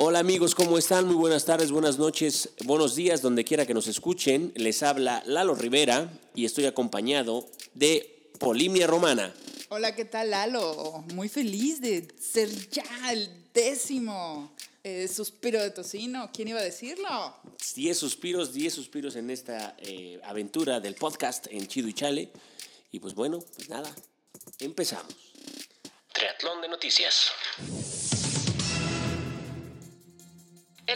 Hola 0.00 0.20
amigos, 0.20 0.54
¿cómo 0.54 0.78
están? 0.78 1.06
Muy 1.06 1.16
buenas 1.16 1.44
tardes, 1.44 1.72
buenas 1.72 1.98
noches, 1.98 2.50
buenos 2.64 2.94
días, 2.94 3.20
donde 3.20 3.42
quiera 3.42 3.66
que 3.66 3.74
nos 3.74 3.88
escuchen. 3.88 4.52
Les 4.54 4.84
habla 4.84 5.24
Lalo 5.26 5.56
Rivera 5.56 6.08
y 6.36 6.44
estoy 6.44 6.66
acompañado 6.66 7.44
de 7.74 8.30
Polimia 8.38 8.86
Romana. 8.86 9.34
Hola, 9.70 9.96
¿qué 9.96 10.04
tal 10.04 10.30
Lalo? 10.30 11.04
Muy 11.14 11.28
feliz 11.28 11.80
de 11.80 12.06
ser 12.16 12.48
ya 12.70 12.84
el 13.10 13.28
décimo 13.52 14.52
eh, 14.84 15.08
suspiro 15.08 15.60
de 15.60 15.72
tocino. 15.72 16.30
¿Quién 16.32 16.46
iba 16.46 16.60
a 16.60 16.64
decirlo? 16.64 17.34
Diez 17.74 17.98
suspiros, 17.98 18.52
diez 18.52 18.72
suspiros 18.72 19.16
en 19.16 19.30
esta 19.30 19.74
eh, 19.78 20.20
aventura 20.22 20.78
del 20.78 20.94
podcast 20.94 21.48
en 21.50 21.66
Chido 21.66 21.88
y 21.88 21.94
Chale. 21.94 22.30
Y 22.92 23.00
pues 23.00 23.16
bueno, 23.16 23.40
pues 23.56 23.68
nada, 23.68 23.92
empezamos. 24.60 25.12
Triatlón 26.12 26.62
de 26.62 26.68
noticias. 26.68 27.32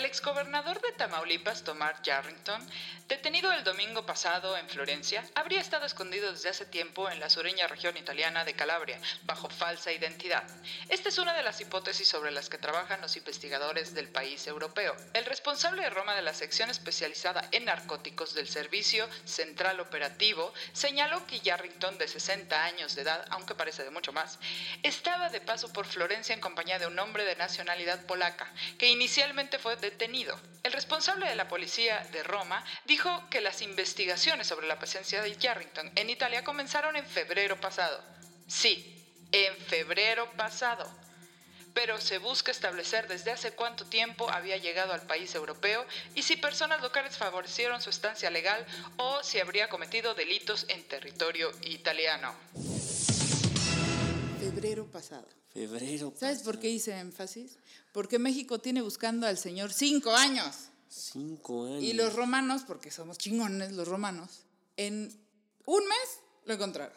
El 0.03 0.07
exgobernador 0.07 0.81
de 0.81 0.91
Tamaulipas, 0.91 1.63
Tomás 1.63 2.03
Yarrington, 2.03 2.61
detenido 3.07 3.53
el 3.53 3.63
domingo 3.63 4.05
pasado 4.05 4.57
en 4.57 4.69
Florencia, 4.69 5.25
habría 5.37 5.61
estado 5.61 5.87
escondido 5.87 6.33
desde 6.33 6.49
hace 6.49 6.67
tiempo 6.67 7.09
en 7.09 7.21
la 7.21 7.31
sureña 7.31 7.69
región 7.69 7.97
italiana 7.97 8.45
de 8.45 8.55
Calabria, 8.55 8.99
bajo 9.23 9.49
falsa 9.49 9.93
identidad. 9.93 10.43
Esta 10.89 11.09
es 11.09 11.19
una 11.19 11.35
de 11.35 11.45
las 11.45 11.61
hipótesis 11.61 12.09
sobre 12.09 12.33
las 12.33 12.49
que 12.49 12.59
trabajan 12.59 13.01
los 13.01 13.17
investigadores 13.17 13.95
del 13.95 14.09
país 14.09 14.45
europeo. 14.49 14.97
El 15.13 15.25
responsable 15.25 15.83
de 15.83 15.91
Roma 15.91 16.17
de 16.17 16.23
la 16.23 16.35
sección 16.35 16.69
especializada 16.69 17.47
en 17.53 17.67
narcóticos 17.67 18.35
del 18.35 18.49
Servicio 18.49 19.09
Central 19.25 19.79
Operativo 19.79 20.53
señaló 20.73 21.29
que 21.29 21.39
Yarrington, 21.39 21.97
de 21.99 22.09
60 22.09 22.65
años 22.65 22.97
de 22.97 23.03
edad, 23.03 23.25
aunque 23.31 23.55
parece 23.55 23.85
de 23.85 23.91
mucho 23.91 24.13
más, 24.13 24.41
estaba 24.83 25.29
de 25.29 25.41
paso 25.41 25.73
por 25.73 25.87
Florencia 25.87 26.35
en 26.35 26.41
compañía 26.41 26.81
de 26.81 26.89
un 26.89 26.99
hombre 26.99 27.25
de 27.25 27.37
nacionalidad 27.37 28.05
polaca, 28.07 28.53
que 28.79 28.89
inicialmente 28.89 29.61
fue 29.61 29.77
detenido. 29.77 29.92
El 30.63 30.73
responsable 30.73 31.29
de 31.29 31.35
la 31.35 31.49
policía 31.49 32.07
de 32.13 32.23
Roma 32.23 32.65
dijo 32.85 33.29
que 33.31 33.41
las 33.41 33.63
investigaciones 33.63 34.47
sobre 34.47 34.67
la 34.67 34.79
presencia 34.79 35.23
de 35.23 35.37
Yarrington 35.37 35.93
en 35.97 36.11
Italia 36.11 36.45
comenzaron 36.45 36.97
en 36.97 37.07
febrero 37.07 37.61
pasado. 37.61 38.03
Sí, 38.47 38.97
en 39.33 39.57
febrero 39.57 40.31
pasado. 40.37 40.91
Pero 41.75 42.01
se 42.01 42.19
busca 42.19 42.51
establecer 42.51 43.09
desde 43.09 43.31
hace 43.31 43.53
cuánto 43.53 43.87
tiempo 43.87 44.29
había 44.29 44.57
llegado 44.59 44.93
al 44.93 45.03
país 45.03 45.35
europeo 45.35 45.87
y 46.15 46.23
si 46.23 46.37
personas 46.37 46.83
locales 46.83 47.17
favorecieron 47.17 47.81
su 47.81 47.91
estancia 47.91 48.31
legal 48.31 48.65
o 48.99 49.23
si 49.23 49.41
habría 49.41 49.69
cometido 49.69 50.15
delitos 50.15 50.67
en 50.69 50.87
territorio 50.87 51.51
italiano. 51.63 52.35
Febrero 54.39 54.87
pasado. 54.87 55.42
Febrero. 55.53 56.13
¿Sabes 56.17 56.43
por 56.43 56.59
qué 56.59 56.71
hice 56.71 56.99
énfasis? 56.99 57.59
Porque 57.93 58.19
México 58.19 58.59
tiene 58.59 58.81
buscando 58.81 59.27
al 59.27 59.37
Señor 59.37 59.73
cinco 59.73 60.15
años. 60.15 60.69
Cinco 60.89 61.67
años. 61.67 61.83
Y 61.83 61.93
los 61.93 62.15
romanos, 62.15 62.63
porque 62.67 62.91
somos 62.91 63.19
chingones 63.19 63.73
los 63.73 63.87
romanos, 63.87 64.45
en 64.77 65.13
un 65.67 65.87
mes 65.87 66.21
lo 66.47 66.55
encontraron. 66.55 66.97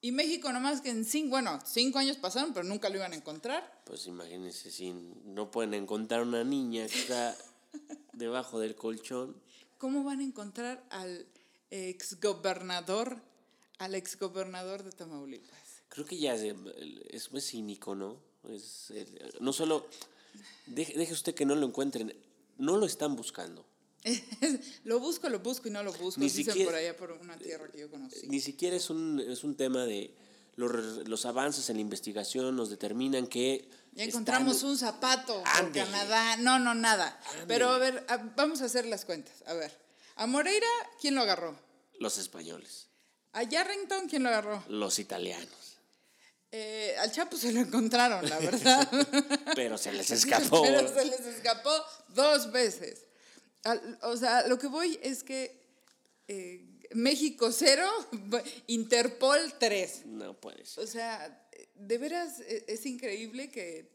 Y 0.00 0.12
México 0.12 0.52
nomás 0.52 0.80
que 0.80 0.90
en 0.90 1.04
cinco, 1.04 1.30
bueno, 1.30 1.58
cinco 1.66 1.98
años 1.98 2.16
pasaron, 2.16 2.52
pero 2.52 2.64
nunca 2.64 2.88
lo 2.88 2.96
iban 2.96 3.12
a 3.12 3.16
encontrar. 3.16 3.82
Pues 3.84 4.06
imagínense, 4.06 4.70
si 4.70 4.92
no 5.24 5.50
pueden 5.50 5.74
encontrar 5.74 6.22
una 6.22 6.44
niña 6.44 6.86
que 6.86 7.00
está 7.00 7.36
debajo 8.12 8.60
del 8.60 8.76
colchón. 8.76 9.36
¿Cómo 9.76 10.04
van 10.04 10.20
a 10.20 10.24
encontrar 10.24 10.84
al 10.90 11.26
exgobernador, 11.70 13.20
al 13.78 13.94
exgobernador 13.94 14.84
de 14.84 14.92
Tamaulipas? 14.92 15.67
Creo 15.88 16.04
que 16.06 16.18
ya 16.18 16.34
es, 16.34 16.54
es, 17.10 17.30
es 17.32 17.44
cínico, 17.46 17.94
¿no? 17.94 18.20
Es, 18.48 18.92
no 19.40 19.52
solo, 19.52 19.86
deje, 20.66 20.94
deje 20.96 21.12
usted 21.12 21.34
que 21.34 21.44
no 21.46 21.54
lo 21.54 21.66
encuentren, 21.66 22.14
no 22.58 22.76
lo 22.76 22.86
están 22.86 23.16
buscando. 23.16 23.66
lo 24.84 25.00
busco, 25.00 25.28
lo 25.28 25.40
busco 25.40 25.68
y 25.68 25.70
no 25.70 25.82
lo 25.82 25.92
busco. 25.92 26.20
Ni 26.20 26.26
Dicen 26.26 26.44
siquiera- 26.46 26.70
por 26.70 26.78
allá 26.78 26.96
por 26.96 27.12
una 27.12 27.36
tierra 27.36 27.68
que 27.68 27.78
yo 27.80 27.90
conocí. 27.90 28.26
Ni 28.28 28.40
siquiera 28.40 28.76
es 28.76 28.90
un, 28.90 29.18
es 29.20 29.42
un 29.44 29.56
tema 29.56 29.84
de 29.86 30.14
los, 30.56 31.06
los 31.08 31.26
avances 31.26 31.68
en 31.70 31.76
la 31.76 31.82
investigación 31.82 32.54
nos 32.56 32.70
determinan 32.70 33.26
que... 33.26 33.68
Ya 33.92 34.04
encontramos 34.04 34.56
están- 34.56 34.70
un 34.70 34.78
zapato 34.78 35.42
Ándele. 35.44 35.84
Canadá. 35.86 36.36
No, 36.36 36.58
no, 36.58 36.74
nada. 36.74 37.20
Pero 37.48 37.70
a 37.70 37.78
ver, 37.78 38.04
a- 38.08 38.16
vamos 38.36 38.60
a 38.62 38.66
hacer 38.66 38.86
las 38.86 39.04
cuentas. 39.04 39.42
A 39.46 39.54
ver, 39.54 39.76
a 40.16 40.26
Moreira, 40.26 40.66
¿quién 41.00 41.14
lo 41.14 41.22
agarró? 41.22 41.58
Los 41.98 42.18
españoles, 42.18 42.86
A 43.32 43.42
Yarrington, 43.42 44.08
¿quién 44.08 44.22
lo 44.22 44.28
agarró? 44.28 44.62
los 44.68 44.98
italianos. 45.00 45.77
Eh, 46.50 46.94
al 46.98 47.12
Chapo 47.12 47.36
se 47.36 47.52
lo 47.52 47.60
encontraron, 47.60 48.28
la 48.28 48.38
verdad. 48.38 48.88
Pero 49.54 49.76
se 49.76 49.92
les 49.92 50.10
escapó. 50.18 50.62
Pero 50.62 50.88
se 50.92 51.04
les 51.04 51.20
escapó 51.20 51.70
dos 52.08 52.50
veces. 52.52 53.04
Al- 53.64 53.98
o 54.02 54.16
sea, 54.16 54.46
lo 54.48 54.58
que 54.58 54.66
voy 54.68 54.98
es 55.02 55.22
que 55.22 55.60
eh, 56.28 56.64
México 56.92 57.52
cero, 57.52 57.86
Interpol 58.66 59.54
tres. 59.58 60.06
No 60.06 60.34
puede 60.40 60.64
ser. 60.64 60.84
O 60.84 60.86
sea, 60.86 61.48
de 61.74 61.98
veras 61.98 62.40
e- 62.40 62.64
es 62.68 62.86
increíble 62.86 63.50
que 63.50 63.90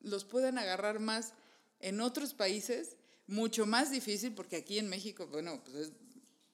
los 0.00 0.24
puedan 0.24 0.58
agarrar 0.58 0.98
más 1.00 1.32
en 1.80 2.00
otros 2.00 2.34
países, 2.34 2.96
mucho 3.26 3.64
más 3.66 3.90
difícil, 3.90 4.34
porque 4.34 4.56
aquí 4.56 4.78
en 4.78 4.88
México, 4.88 5.26
bueno, 5.28 5.62
pues 5.64 5.76
es 5.76 5.92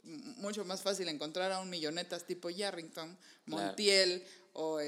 mucho 0.05 0.65
más 0.65 0.83
fácil 0.83 1.09
encontrar 1.09 1.53
a 1.53 1.61
un 1.61 1.69
millonetas 1.71 2.25
tipo 2.27 2.49
Yarrington, 2.51 3.17
Claro. 3.45 3.67
Montiel 3.67 4.25
o, 4.53 4.81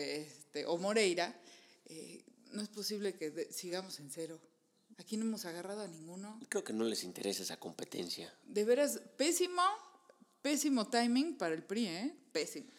este, 0.55 0.67
o 0.67 0.79
Moreira. 0.79 1.35
Eh, 1.87 2.23
no 2.53 2.63
es 2.63 2.69
posible 2.69 3.15
que 3.15 3.31
de- 3.31 3.53
sigamos 3.53 3.99
en 3.99 4.11
cero. 4.11 4.41
Aquí 4.99 5.17
no 5.17 5.25
hemos 5.25 5.45
agarrado 5.45 5.83
a 5.83 5.89
ninguno. 5.89 6.39
Creo 6.49 6.63
que 6.63 6.73
no 6.73 6.85
les 6.85 7.03
interesa 7.03 7.43
esa 7.43 7.57
competencia. 7.59 8.33
De 8.45 8.65
veras, 8.65 9.01
pésimo, 9.17 9.63
pésimo 10.41 10.87
timing 10.89 11.37
para 11.37 11.55
el 11.55 11.65
PRI, 11.65 11.87
¿eh? 11.89 12.15
Pésimo. 12.33 12.71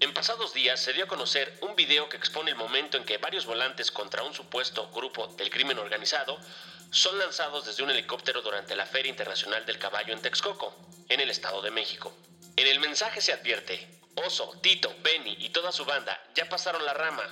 En 0.00 0.14
pasados 0.14 0.52
días 0.54 0.80
se 0.80 0.92
dio 0.92 1.04
a 1.04 1.08
conocer 1.08 1.56
un 1.62 1.76
video 1.76 2.08
que 2.08 2.16
expone 2.16 2.50
el 2.50 2.56
momento 2.56 2.96
en 2.96 3.04
que 3.04 3.18
varios 3.18 3.46
volantes 3.46 3.92
contra 3.92 4.24
un 4.24 4.34
supuesto 4.34 4.90
grupo 4.92 5.28
del 5.36 5.50
crimen 5.50 5.78
organizado 5.78 6.36
son 6.90 7.18
lanzados 7.18 7.66
desde 7.66 7.82
un 7.84 7.90
helicóptero 7.90 8.42
durante 8.42 8.74
la 8.74 8.86
Feria 8.86 9.10
Internacional 9.10 9.64
del 9.66 9.78
Caballo 9.78 10.12
en 10.14 10.22
Texcoco, 10.22 10.74
en 11.08 11.20
el 11.20 11.30
Estado 11.30 11.62
de 11.62 11.70
México. 11.70 12.12
En 12.56 12.66
el 12.66 12.80
mensaje 12.80 13.20
se 13.20 13.32
advierte, 13.32 13.86
Oso, 14.26 14.58
Tito, 14.62 14.94
Benny 15.02 15.36
y 15.38 15.50
toda 15.50 15.72
su 15.72 15.84
banda 15.84 16.20
ya 16.34 16.48
pasaron 16.48 16.84
la 16.84 16.94
rama. 16.94 17.22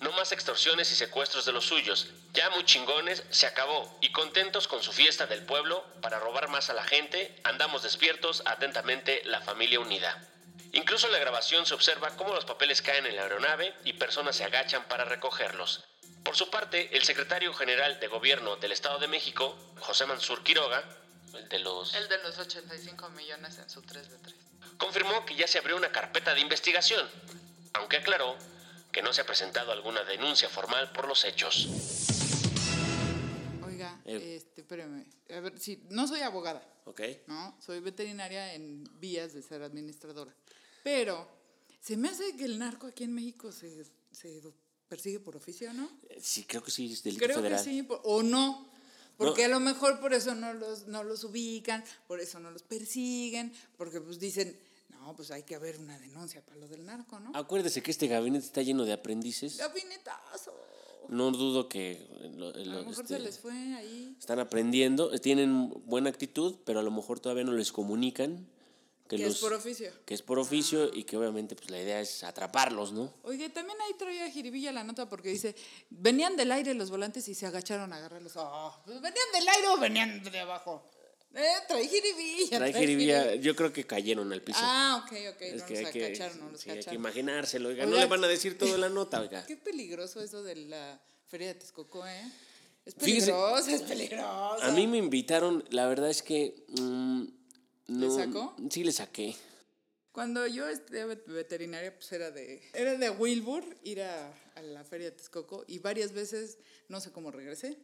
No 0.00 0.10
más 0.12 0.32
extorsiones 0.32 0.90
y 0.90 0.96
secuestros 0.96 1.44
de 1.44 1.52
los 1.52 1.64
suyos. 1.64 2.08
Ya 2.32 2.50
muy 2.50 2.64
chingones, 2.64 3.22
se 3.30 3.46
acabó. 3.46 3.96
Y 4.00 4.10
contentos 4.10 4.66
con 4.66 4.82
su 4.82 4.92
fiesta 4.92 5.26
del 5.26 5.44
pueblo, 5.44 5.84
para 6.00 6.18
robar 6.18 6.48
más 6.48 6.70
a 6.70 6.74
la 6.74 6.82
gente, 6.82 7.38
andamos 7.44 7.84
despiertos, 7.84 8.42
atentamente, 8.44 9.22
la 9.24 9.40
familia 9.40 9.78
unida. 9.78 10.28
Incluso 10.72 11.06
en 11.06 11.12
la 11.12 11.20
grabación 11.20 11.66
se 11.66 11.74
observa 11.74 12.16
cómo 12.16 12.34
los 12.34 12.44
papeles 12.44 12.82
caen 12.82 13.06
en 13.06 13.14
la 13.14 13.22
aeronave 13.22 13.74
y 13.84 13.92
personas 13.92 14.34
se 14.34 14.44
agachan 14.44 14.88
para 14.88 15.04
recogerlos. 15.04 15.84
Por 16.24 16.34
su 16.34 16.50
parte, 16.50 16.96
el 16.96 17.04
secretario 17.04 17.54
general 17.54 18.00
de 18.00 18.08
Gobierno 18.08 18.56
del 18.56 18.72
Estado 18.72 18.98
de 18.98 19.06
México, 19.06 19.56
José 19.80 20.06
Mansur 20.06 20.42
Quiroga, 20.42 20.82
el 21.34 21.48
de 21.48 21.58
los... 21.60 21.94
El 21.94 22.08
de 22.08 22.18
los 22.18 22.38
85 22.38 23.10
millones 23.10 23.58
en 23.58 23.70
su 23.70 23.82
3 23.82 24.10
de 24.10 24.18
3. 24.18 24.51
Confirmó 24.86 25.24
que 25.24 25.36
ya 25.36 25.46
se 25.46 25.58
abrió 25.58 25.76
una 25.76 25.92
carpeta 25.92 26.34
de 26.34 26.40
investigación, 26.40 27.06
aunque 27.74 27.98
aclaró 27.98 28.36
que 28.90 29.00
no 29.00 29.12
se 29.12 29.20
ha 29.20 29.26
presentado 29.26 29.70
alguna 29.70 30.02
denuncia 30.02 30.48
formal 30.48 30.90
por 30.92 31.06
los 31.06 31.24
hechos. 31.24 31.68
Oiga, 33.64 34.00
Eh. 34.04 34.34
este, 34.36 34.62
espérame. 34.62 35.06
A 35.30 35.40
ver, 35.40 35.58
sí, 35.58 35.82
no 35.90 36.06
soy 36.08 36.20
abogada, 36.20 36.66
¿Ok? 36.86 37.00
¿no? 37.28 37.56
Soy 37.64 37.78
veterinaria 37.78 38.54
en 38.54 38.82
vías 39.00 39.32
de 39.32 39.42
ser 39.42 39.62
administradora. 39.62 40.34
Pero 40.82 41.28
se 41.80 41.96
me 41.96 42.08
hace 42.08 42.36
que 42.36 42.44
el 42.44 42.58
narco 42.58 42.88
aquí 42.88 43.04
en 43.04 43.14
México 43.14 43.52
se, 43.52 43.84
se 44.10 44.42
persigue 44.88 45.20
por 45.20 45.36
oficio, 45.36 45.72
¿no? 45.72 45.88
Sí, 46.20 46.42
creo 46.44 46.62
que 46.62 46.72
sí, 46.72 46.92
es 46.92 47.02
delito 47.04 47.24
Creo 47.24 47.36
federal. 47.36 47.64
que 47.64 47.70
sí, 47.70 47.82
por- 47.84 48.00
o 48.02 48.22
no. 48.24 48.68
Porque 49.16 49.42
No. 49.46 49.54
a 49.56 49.58
lo 49.58 49.60
mejor 49.64 50.00
por 50.00 50.12
eso 50.12 50.34
no 50.34 50.52
los, 50.54 50.88
no 50.88 51.04
los 51.04 51.22
ubican, 51.22 51.84
por 52.08 52.18
eso 52.20 52.40
no 52.40 52.50
los 52.50 52.62
persiguen, 52.64 53.54
porque 53.76 54.00
pues 54.00 54.18
dicen, 54.18 54.58
no, 55.02 55.16
pues 55.16 55.30
hay 55.32 55.42
que 55.42 55.54
haber 55.56 55.78
una 55.78 55.98
denuncia 55.98 56.40
para 56.44 56.56
lo 56.58 56.68
del 56.68 56.84
narco, 56.86 57.18
¿no? 57.18 57.32
Acuérdese 57.34 57.82
que 57.82 57.90
este 57.90 58.06
gabinete 58.06 58.46
está 58.46 58.62
lleno 58.62 58.84
de 58.84 58.92
aprendices. 58.92 59.56
Gabinetazo. 59.58 60.54
No 61.08 61.30
dudo 61.32 61.68
que 61.68 62.06
lo- 62.36 62.48
A 62.48 62.52
lo- 62.58 62.84
mejor 62.84 63.02
este, 63.04 63.16
se 63.16 63.18
les 63.20 63.38
fue 63.38 63.52
ahí. 63.74 64.16
están 64.18 64.38
aprendiendo, 64.38 65.10
tienen 65.20 65.68
buena 65.86 66.08
actitud, 66.10 66.56
pero 66.64 66.78
a 66.78 66.82
lo 66.82 66.90
mejor 66.92 67.18
todavía 67.18 67.42
no 67.44 67.52
les 67.52 67.72
comunican 67.72 68.46
que, 69.08 69.16
Que 69.16 69.24
los- 69.26 69.34
es 69.34 69.40
por 69.40 69.52
oficio. 69.52 69.90
que 70.06 70.14
es 70.14 70.22
por 70.22 70.38
oficio 70.38 70.94
y 70.94 71.02
que 71.04 71.16
obviamente 71.16 71.56
pues 71.56 71.68
la 71.70 71.82
idea 71.82 72.00
es 72.00 72.22
atraparlos, 72.22 72.92
¿no? 72.92 73.12
Oye, 73.24 73.50
también 73.50 73.76
ahí 73.82 73.94
traía 73.98 74.30
jiribilla 74.30 74.70
la 74.72 74.84
nota 74.84 75.08
porque 75.08 75.28
dice, 75.30 75.54
venían 75.90 76.36
del 76.36 76.52
aire 76.52 76.72
los 76.74 76.88
volantes 76.90 77.26
y 77.28 77.34
se 77.34 77.46
agacharon 77.46 77.92
a 77.92 77.96
agarrarlos. 77.96 78.32
Ah, 78.36 78.80
pues, 78.86 79.00
¿Venían 79.00 79.26
del 79.34 79.48
aire 79.48 79.68
o 79.68 79.78
venían 79.78 80.22
de 80.22 80.38
abajo? 80.40 80.88
Eh, 81.34 81.54
trae 81.66 81.88
jiribilla. 81.88 82.58
Trae 82.58 82.72
jiribilla, 82.72 83.34
yo 83.36 83.56
creo 83.56 83.72
que 83.72 83.84
cayeron 83.84 84.32
al 84.32 84.42
piso. 84.42 84.58
Ah, 84.60 85.02
ok, 85.04 85.12
ok. 85.34 85.42
es 85.42 85.60
no 85.62 85.66
que 85.66 85.74
los 85.74 85.86
hay 85.86 85.92
que, 85.92 86.12
cacharon, 86.12 86.40
no 86.40 86.50
los 86.50 86.60
sí, 86.60 86.70
hay 86.70 86.76
que 86.76 86.80
cacharon. 86.84 87.00
imaginárselo, 87.00 87.68
oiga, 87.70 87.86
no 87.86 87.96
le 87.96 88.06
van 88.06 88.22
a 88.24 88.28
decir 88.28 88.58
todo 88.58 88.74
en 88.74 88.80
la 88.82 88.88
nota, 88.90 89.20
oiga. 89.20 89.44
Qué 89.46 89.56
peligroso 89.56 90.20
eso 90.20 90.42
de 90.42 90.56
la 90.56 91.00
feria 91.26 91.48
de 91.48 91.54
Texcoco, 91.54 92.06
¿eh? 92.06 92.30
Es 92.84 92.94
Fíjese, 92.96 93.32
peligroso, 93.32 93.70
es 93.70 93.82
peligroso. 93.82 94.62
A 94.62 94.70
mí 94.72 94.86
me 94.86 94.98
invitaron, 94.98 95.64
la 95.70 95.86
verdad 95.86 96.10
es 96.10 96.22
que 96.22 96.64
mm, 96.78 97.24
no, 97.88 98.16
sacó? 98.16 98.56
Sí 98.70 98.84
le 98.84 98.92
saqué. 98.92 99.34
Cuando 100.10 100.46
yo 100.46 100.68
estudiaba 100.68 101.14
veterinaria, 101.26 101.94
pues 101.94 102.12
era 102.12 102.30
de, 102.30 102.60
era 102.74 102.96
de 102.96 103.08
Wilbur 103.08 103.64
ir 103.84 104.02
a, 104.02 104.34
a 104.56 104.62
la 104.62 104.84
feria 104.84 105.10
de 105.10 105.16
Texcoco 105.16 105.64
y 105.66 105.78
varias 105.78 106.12
veces, 106.12 106.58
no 106.88 107.00
sé 107.00 107.10
cómo 107.12 107.30
regresé, 107.30 107.78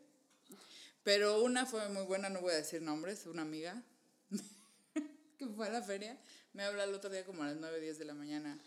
pero 1.05 1.43
una 1.43 1.67
fue 1.67 1.89
muy 1.89 2.05
buena, 2.05 2.29
no 2.29 2.41
voy 2.41 2.53
a 2.53 2.57
decir 2.57 2.83
nombres, 2.83 3.27
una 3.27 3.43
amiga 3.43 3.83
que 5.39 5.47
fue 5.47 5.67
a 5.67 5.71
la 5.71 5.83
feria, 5.83 6.17
me 6.53 6.65
habla 6.65 6.85
el 6.85 6.95
otro 6.95 7.11
día 7.11 7.25
como 7.25 7.43
a 7.43 7.47
las 7.47 7.57
9, 7.57 7.81
10 7.81 7.99
de 7.99 8.05
la 8.05 8.15
mañana, 8.15 8.59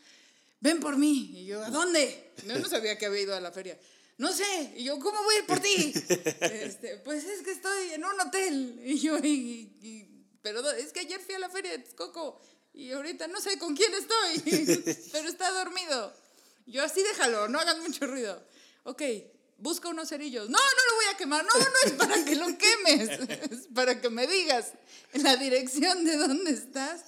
ven 0.59 0.79
por 0.79 0.97
mí, 0.97 1.31
y 1.35 1.45
yo, 1.45 1.61
¿a 1.63 1.69
dónde? 1.69 2.31
Yo 2.47 2.57
no 2.59 2.67
sabía 2.69 2.97
que 2.97 3.05
había 3.05 3.21
ido 3.21 3.35
a 3.35 3.39
la 3.41 3.51
feria. 3.51 3.77
No 4.17 4.31
sé, 4.31 4.73
y 4.75 4.83
yo, 4.83 4.99
¿cómo 4.99 5.21
voy 5.23 5.35
a 5.35 5.39
ir 5.39 5.45
por 5.45 5.59
ti? 5.59 5.93
Este, 6.41 6.97
pues 6.97 7.23
es 7.23 7.41
que 7.41 7.51
estoy 7.51 7.91
en 7.93 8.03
un 8.05 8.19
hotel, 8.21 8.79
y 8.85 8.99
yo, 8.99 9.17
y- 9.17 9.71
y- 9.81 10.07
pero 10.41 10.67
es 10.71 10.91
que 10.93 11.01
ayer 11.01 11.19
fui 11.19 11.35
a 11.35 11.39
la 11.39 11.49
feria 11.49 11.71
de 11.71 11.79
Texcoco, 11.79 12.39
y 12.73 12.91
ahorita 12.91 13.27
no 13.27 13.41
sé 13.41 13.57
con 13.59 13.75
quién 13.75 13.91
estoy, 13.93 15.05
pero 15.11 15.27
está 15.27 15.49
dormido. 15.51 16.13
Yo 16.67 16.83
así 16.83 17.01
déjalo, 17.03 17.47
no 17.49 17.59
hagas 17.59 17.79
mucho 17.79 18.05
ruido. 18.07 18.41
Ok, 18.83 19.01
busca 19.61 19.89
unos 19.89 20.09
cerillos. 20.09 20.49
No, 20.49 20.57
no 20.57 20.89
lo 20.89 20.95
voy 20.95 21.05
a 21.13 21.17
quemar. 21.17 21.45
No, 21.45 21.59
no 21.59 21.65
es 21.85 21.91
para 21.93 22.25
que 22.25 22.35
lo 22.35 22.47
quemes. 22.57 23.19
Es 23.51 23.67
para 23.73 24.01
que 24.01 24.09
me 24.09 24.27
digas 24.27 24.73
la 25.13 25.35
dirección 25.37 26.03
de 26.03 26.17
dónde 26.17 26.51
estás. 26.51 27.03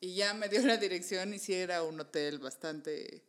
Y 0.00 0.14
ya 0.14 0.32
me 0.34 0.48
dio 0.48 0.60
la 0.62 0.76
dirección 0.76 1.34
y 1.34 1.38
sí 1.38 1.54
era 1.54 1.82
un 1.82 1.98
hotel 2.00 2.38
bastante 2.38 3.24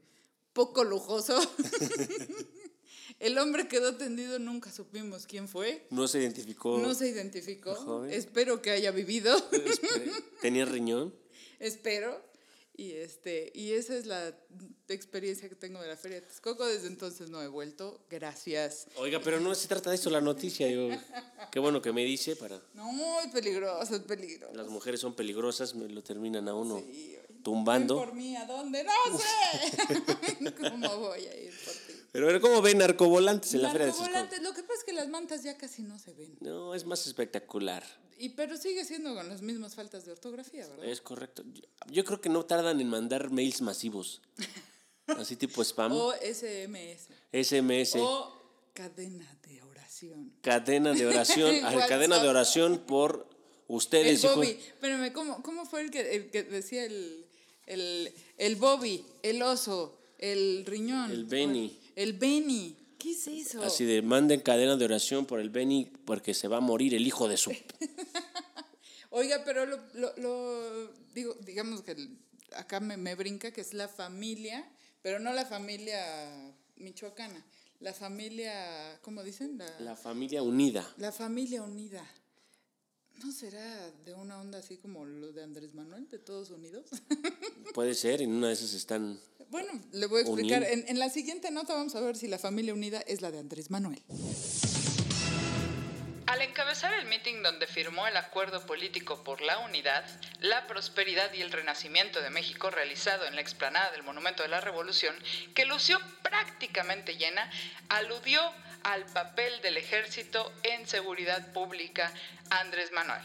poco 0.53 0.83
lujoso. 0.83 1.39
El 3.19 3.37
hombre 3.37 3.67
quedó 3.67 3.95
tendido, 3.97 4.39
nunca 4.39 4.71
supimos 4.71 5.25
quién 5.25 5.47
fue. 5.47 5.87
No 5.89 6.07
se 6.07 6.19
identificó. 6.19 6.77
No 6.77 6.93
se 6.93 7.09
identificó. 7.09 7.75
joven. 7.75 8.13
Espero 8.13 8.61
que 8.61 8.69
haya 8.69 8.91
vivido. 8.91 9.35
¿Tenía 10.41 10.65
riñón? 10.65 11.13
Espero. 11.59 12.28
Y, 12.79 12.93
este, 12.93 13.51
y 13.53 13.73
esa 13.73 13.93
es 13.97 14.05
la 14.05 14.33
experiencia 14.87 15.49
que 15.49 15.55
tengo 15.55 15.81
de 15.81 15.89
la 15.89 15.97
Feria 15.97 16.21
de 16.21 16.27
Texcoco. 16.27 16.65
Desde 16.65 16.87
entonces 16.87 17.29
no 17.29 17.41
he 17.41 17.49
vuelto. 17.49 17.99
Gracias. 18.09 18.87
Oiga, 18.95 19.19
pero 19.21 19.41
no 19.41 19.53
se 19.53 19.67
trata 19.67 19.89
de 19.89 19.97
eso 19.97 20.09
la 20.09 20.21
noticia. 20.21 20.65
Yo, 20.69 20.87
qué 21.51 21.59
bueno 21.59 21.81
que 21.81 21.91
me 21.91 22.05
dice 22.05 22.37
para... 22.37 22.61
No, 22.75 23.19
es 23.19 23.33
peligroso, 23.33 23.95
es 23.95 24.01
peligroso. 24.03 24.53
Las 24.55 24.69
mujeres 24.69 25.01
son 25.01 25.13
peligrosas, 25.13 25.75
me 25.75 25.89
lo 25.89 26.01
terminan 26.01 26.47
a 26.47 26.55
uno 26.55 26.79
Sí, 26.79 27.17
tumbando. 27.43 27.97
por 27.97 28.13
mí, 28.13 28.37
¿a 28.37 28.45
dónde? 28.45 28.85
¡No 28.85 28.91
sé! 29.17 30.53
¿Cómo 30.69 30.99
voy 30.99 31.25
a 31.25 31.35
ir 31.35 31.53
por 31.65 31.73
ti? 31.73 31.93
Pero, 32.13 32.27
pero 32.27 32.39
¿cómo 32.39 32.61
ven 32.61 32.77
narcovolantes 32.77 33.53
en 33.55 33.61
la 33.61 33.71
feria 33.71 33.87
de 33.87 33.91
Texcoco? 33.91 34.09
Narcovolantes, 34.09 34.41
Lo 34.41 34.53
que 34.53 34.61
pasa 34.63 34.75
es 34.79 34.83
que 34.85 34.93
las 34.93 35.09
mantas 35.09 35.43
ya 35.43 35.57
casi 35.57 35.81
no 35.81 35.99
se 35.99 36.13
ven. 36.13 36.37
No, 36.39 36.73
es 36.73 36.85
más 36.85 37.05
espectacular. 37.05 37.83
Y, 38.19 38.29
pero 38.29 38.57
sigue 38.57 38.83
siendo 38.83 39.15
con 39.15 39.29
las 39.29 39.41
mismas 39.41 39.75
faltas 39.75 40.05
de 40.05 40.11
ortografía, 40.11 40.67
¿verdad? 40.67 40.85
Es 40.85 40.99
correcto. 40.99 41.43
Yo, 41.53 41.61
yo 41.89 42.03
creo 42.03 42.19
que 42.19 42.27
no 42.27 42.43
tardan 42.43 42.81
en 42.81 42.89
mandar 42.89 43.31
mails 43.31 43.61
masivos. 43.61 44.21
Así 45.07 45.37
tipo 45.37 45.63
spam. 45.63 45.93
O 45.93 46.13
SMS. 46.13 47.07
SMS. 47.31 47.95
O 47.95 48.39
cadena 48.73 49.37
de 49.47 49.61
oración. 49.61 50.33
Cadena 50.41 50.93
de 50.93 51.07
oración. 51.07 51.55
En 51.55 51.79
cadena 51.87 52.19
de 52.19 52.27
oración 52.27 52.79
por 52.85 53.27
El 53.69 53.75
ustedes, 53.75 54.23
hijo. 54.23 54.35
Bobby. 54.35 54.49
Espérame, 54.49 55.13
¿cómo, 55.13 55.41
cómo 55.41 55.65
fue 55.65 55.81
el 55.81 55.89
que, 55.89 56.15
el 56.15 56.29
que 56.29 56.43
decía 56.43 56.83
el, 56.83 57.25
el, 57.67 58.13
el 58.37 58.55
Bobby, 58.57 59.05
el 59.23 59.41
oso, 59.41 59.97
el 60.17 60.65
riñón? 60.65 61.09
El 61.09 61.23
Benny. 61.23 61.79
El 61.95 62.13
Benny. 62.13 62.75
¿Qué 62.97 63.11
es 63.11 63.27
eso? 63.27 63.63
Así 63.63 63.85
de 63.85 64.01
manden 64.01 64.41
cadena 64.41 64.75
de 64.75 64.83
oración 64.83 65.25
por 65.25 65.39
el 65.39 65.49
Beni 65.49 65.89
porque 66.03 66.33
se 66.33 66.49
va 66.49 66.57
a 66.57 66.61
morir 66.61 66.93
el 66.93 67.07
hijo 67.07 67.29
de 67.29 67.37
su. 67.37 67.55
Oiga, 69.11 69.41
pero 69.43 69.65
lo, 69.65 69.77
lo, 69.93 70.13
lo- 70.17 70.93
digo, 71.13 71.33
digamos 71.41 71.81
que 71.81 71.95
acá 72.55 72.79
me, 72.79 72.97
me 72.97 73.15
brinca 73.15 73.51
que 73.51 73.61
es 73.61 73.73
la 73.73 73.87
familia, 73.87 74.67
pero 75.01 75.19
no 75.19 75.33
la 75.33 75.45
familia 75.45 75.99
michoacana, 76.77 77.43
la 77.79 77.93
familia, 77.93 78.99
¿cómo 79.01 79.23
dicen? 79.23 79.57
La, 79.57 79.79
La 79.79 79.95
familia 79.95 80.43
unida. 80.43 80.87
la 80.97 81.11
familia 81.11 81.63
unida. 81.63 82.05
¿No 83.23 83.33
será 83.33 83.91
de 84.05 84.13
una 84.13 84.39
onda 84.39 84.59
así 84.59 84.77
como 84.77 85.05
lo 85.05 85.33
de 85.33 85.43
Andrés 85.43 85.73
Manuel, 85.73 86.07
de 86.07 86.19
todos 86.19 86.51
unidos? 86.51 86.85
Puede 87.73 87.93
ser, 87.93 88.21
en 88.21 88.31
una 88.31 88.47
de 88.47 88.53
esas 88.53 88.73
están. 88.73 89.19
Bueno, 89.49 89.71
le 89.91 90.05
voy 90.05 90.19
a 90.19 90.21
explicar. 90.21 90.63
En, 90.63 90.87
en 90.87 90.99
la 90.99 91.09
siguiente 91.09 91.51
nota 91.51 91.73
vamos 91.73 91.95
a 91.95 91.99
ver 92.01 92.15
si 92.15 92.27
la 92.27 92.37
familia 92.39 92.73
unida 92.73 93.01
es 93.01 93.21
la 93.21 93.31
de 93.31 93.39
Andrés 93.39 93.69
Manuel. 93.71 94.01
Al 96.29 96.43
encabezar 96.43 96.93
el 96.93 97.07
meeting 97.07 97.41
donde 97.41 97.65
firmó 97.65 98.05
el 98.05 98.15
acuerdo 98.15 98.63
político 98.67 99.23
por 99.23 99.41
la 99.41 99.57
unidad, 99.57 100.05
la 100.41 100.67
prosperidad 100.67 101.33
y 101.33 101.41
el 101.41 101.51
renacimiento 101.51 102.21
de 102.21 102.29
México 102.29 102.69
realizado 102.69 103.25
en 103.25 103.33
la 103.33 103.41
explanada 103.41 103.89
del 103.89 104.03
Monumento 104.03 104.43
de 104.43 104.49
la 104.49 104.61
Revolución, 104.61 105.15
que 105.55 105.65
lució 105.65 105.99
prácticamente 106.21 107.17
llena, 107.17 107.49
aludió 107.89 108.43
al 108.83 109.05
papel 109.05 109.59
del 109.63 109.77
ejército 109.77 110.53
en 110.61 110.87
seguridad 110.87 111.51
pública 111.51 112.13
Andrés 112.51 112.91
Manuel. 112.91 113.23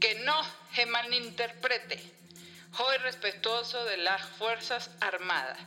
Que 0.00 0.16
no 0.16 0.36
se 0.74 0.84
malinterprete. 0.84 2.02
Soy 2.76 2.98
respetuoso 2.98 3.84
de 3.84 3.98
las 3.98 4.20
Fuerzas 4.30 4.90
Armadas, 5.00 5.60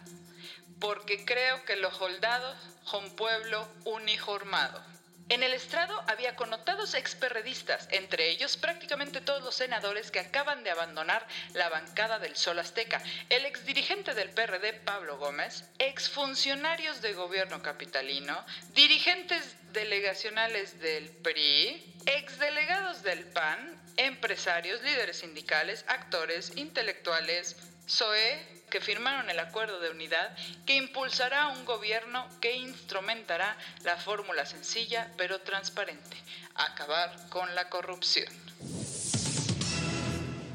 porque 0.81 1.23
creo 1.23 1.63
que 1.63 1.77
los 1.77 1.95
soldados 1.95 2.57
son 2.83 3.15
pueblo 3.15 3.65
uniformado. 3.85 4.88
En 5.29 5.43
el 5.43 5.53
estrado 5.53 6.03
había 6.07 6.35
connotados 6.35 6.95
experredistas, 6.95 7.87
entre 7.91 8.29
ellos 8.29 8.57
prácticamente 8.57 9.21
todos 9.21 9.43
los 9.43 9.53
senadores 9.53 10.09
que 10.09 10.19
acaban 10.19 10.63
de 10.63 10.71
abandonar 10.71 11.27
la 11.53 11.69
bancada 11.69 12.17
del 12.17 12.35
Sol 12.35 12.57
Azteca, 12.57 12.99
el 13.29 13.45
exdirigente 13.45 14.15
del 14.15 14.31
PRD 14.31 14.73
Pablo 14.73 15.19
Gómez, 15.19 15.65
exfuncionarios 15.77 17.03
de 17.03 17.13
gobierno 17.13 17.61
capitalino, 17.61 18.43
dirigentes 18.73 19.55
delegacionales 19.71 20.79
del 20.79 21.09
PRI, 21.09 21.95
exdelegados 22.07 23.03
del 23.03 23.23
PAN, 23.25 23.79
empresarios, 23.97 24.81
líderes 24.81 25.17
sindicales, 25.17 25.85
actores, 25.87 26.53
intelectuales, 26.55 27.55
SOE, 27.89 28.59
que 28.69 28.79
firmaron 28.81 29.29
el 29.31 29.39
acuerdo 29.39 29.79
de 29.79 29.89
unidad 29.89 30.35
que 30.65 30.75
impulsará 30.75 31.47
un 31.47 31.65
gobierno 31.65 32.27
que 32.39 32.55
instrumentará 32.55 33.57
la 33.83 33.97
fórmula 33.97 34.45
sencilla 34.45 35.11
pero 35.17 35.41
transparente, 35.41 36.15
acabar 36.53 37.29
con 37.29 37.53
la 37.55 37.67
corrupción. 37.69 38.27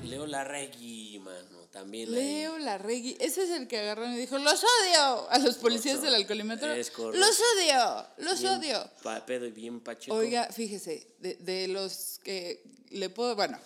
Leo 0.05 0.26
Larregui, 0.26 1.19
mano, 1.19 1.67
también. 1.73 2.09
ahí. 2.11 2.14
Leo 2.14 2.59
Larregui, 2.59 3.17
ese 3.19 3.45
es 3.45 3.50
el 3.50 3.67
que 3.67 3.81
agarró 3.81 4.07
y 4.07 4.14
dijo, 4.17 4.38
los 4.38 4.62
odio 4.62 5.29
a 5.31 5.38
los 5.38 5.57
policías 5.57 6.03
del 6.03 6.14
alcoholímetro. 6.14 6.71
Es. 6.73 6.93
Los 6.97 7.41
odio, 7.57 8.07
los 8.19 8.41
Bien 8.41 8.53
odio. 8.55 8.91
pa- 9.03 9.25
pedo 9.26 9.47
y 9.47 9.50
bien 9.50 9.81
pacheco. 9.81 10.14
Oiga, 10.14 10.47
fíjese, 10.53 11.09
de, 11.19 11.35
de 11.37 11.67
los 11.69 12.21
que 12.23 12.62
le 12.91 13.09
puedo, 13.11 13.35
bueno, 13.35 13.59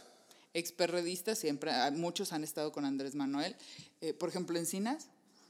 experredistas 0.54 1.38
siempre, 1.38 1.70
ah, 1.70 1.90
muchos 1.90 2.32
han 2.32 2.44
estado 2.44 2.72
con 2.72 2.84
Andrés 2.84 3.14
Manuel. 3.14 3.56
Eh, 4.00 4.14
por 4.14 4.28
ejemplo, 4.28 4.58
Encinas, 4.58 5.08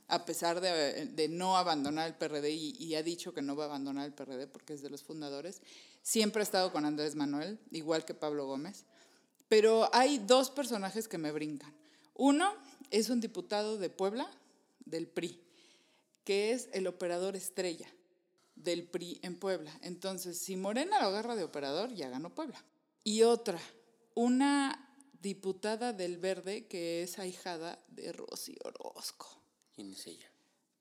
a 0.09 0.25
pesar 0.25 0.61
de, 0.61 1.07
de 1.07 1.29
no 1.29 1.57
abandonar 1.57 2.09
el 2.09 2.15
PRD 2.15 2.51
y, 2.51 2.77
y 2.79 2.95
ha 2.95 3.03
dicho 3.03 3.35
que 3.35 3.43
no 3.43 3.57
va 3.57 3.65
a 3.65 3.67
abandonar 3.67 4.07
el 4.07 4.15
PRD 4.15 4.47
porque 4.47 4.73
es 4.73 4.83
de 4.83 4.91
los 4.91 5.03
fundadores, 5.03 5.61
siempre 6.03 6.41
ha 6.41 6.45
estado 6.45 6.73
con 6.73 6.85
Andrés 6.85 7.15
Manuel, 7.15 7.59
igual 7.71 8.05
que 8.05 8.15
Pablo 8.15 8.47
Gómez. 8.47 8.85
Pero 9.49 9.89
hay 9.93 10.19
dos 10.19 10.51
personajes 10.51 11.09
que 11.09 11.19
me 11.19 11.33
brincan. 11.33 11.75
Uno 12.15 12.55
es 12.91 13.11
un 13.11 13.21
diputado 13.21 13.79
de 13.79 13.91
Puebla, 13.91 14.31
del 14.85 15.07
PRI, 15.07 15.41
que 16.25 16.53
es 16.53 16.69
el 16.73 16.87
operador 16.87 17.37
estrella 17.37 17.89
del 18.57 18.85
PRI 18.85 19.21
en 19.23 19.39
Puebla. 19.39 19.73
Entonces, 19.83 20.39
si 20.39 20.57
Morena 20.57 21.01
lo 21.01 21.09
agarra 21.09 21.37
de 21.37 21.45
operador, 21.45 21.95
ya 21.95 22.09
ganó 22.09 22.35
Puebla. 22.35 22.63
Y 23.05 23.23
otra, 23.23 23.61
una 24.15 24.88
diputada 25.21 25.93
del 25.93 26.19
Verde 26.19 26.67
que 26.67 27.03
es 27.03 27.19
ahijada 27.19 27.83
de 27.89 28.13
Rosy 28.13 28.57
Orozco. 28.65 29.29
¿Quién 29.75 29.93
es 29.93 30.07
ella? 30.07 30.31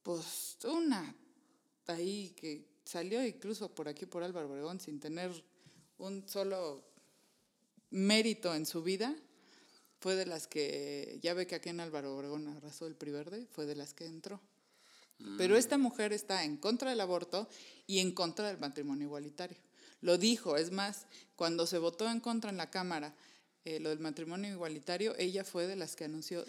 Pues 0.03 0.58
una 0.63 1.15
ahí 1.88 2.34
que 2.36 2.65
salió 2.84 3.25
incluso 3.25 3.74
por 3.74 3.88
aquí, 3.88 4.06
por 4.06 4.24
Álvaro 4.24 4.50
Obregón, 4.50 4.79
sin 4.79 5.00
tener 5.00 5.32
un 5.98 6.27
solo 6.27 6.84
mérito 7.89 8.53
en 8.53 8.65
su 8.65 8.84
vida. 8.84 9.15
Fue 10.00 10.15
de 10.15 10.25
las 10.25 10.48
que, 10.48 11.20
ya 11.22 11.34
ve 11.34 11.48
que 11.48 11.56
aquí 11.56 11.70
en 11.70 11.79
Álvaro 11.79 12.15
Obregón 12.15 12.48
arrasó 12.48 12.86
el 12.86 12.96
PRI 12.96 13.12
Verde, 13.12 13.48
fue 13.51 13.65
de 13.65 13.75
las 13.75 13.94
que 13.94 14.06
entró. 14.06 14.39
Pero 15.39 15.58
esta 15.58 15.79
mujer 15.79 16.13
está 16.13 16.44
en 16.44 16.58
contra 16.58 16.91
del 16.91 17.01
aborto 17.01 17.50
y 17.88 18.00
en 18.00 18.12
contra 18.12 18.50
del 18.50 18.60
matrimonio 18.60 19.08
igualitario. 19.08 19.58
Lo 20.01 20.20
dijo, 20.20 20.58
es 20.58 20.70
más, 20.70 21.08
cuando 21.36 21.65
se 21.65 21.79
votó 21.79 22.08
en 22.08 22.20
contra 22.20 22.51
en 22.51 22.58
la 22.58 22.70
Cámara 22.70 23.15
eh, 23.67 23.79
lo 23.79 23.89
del 23.89 24.00
matrimonio 24.00 24.51
igualitario, 24.51 25.13
ella 25.17 25.43
fue 25.43 25.67
de 25.67 25.75
las 25.75 25.95
que 25.95 26.05
anunció, 26.05 26.43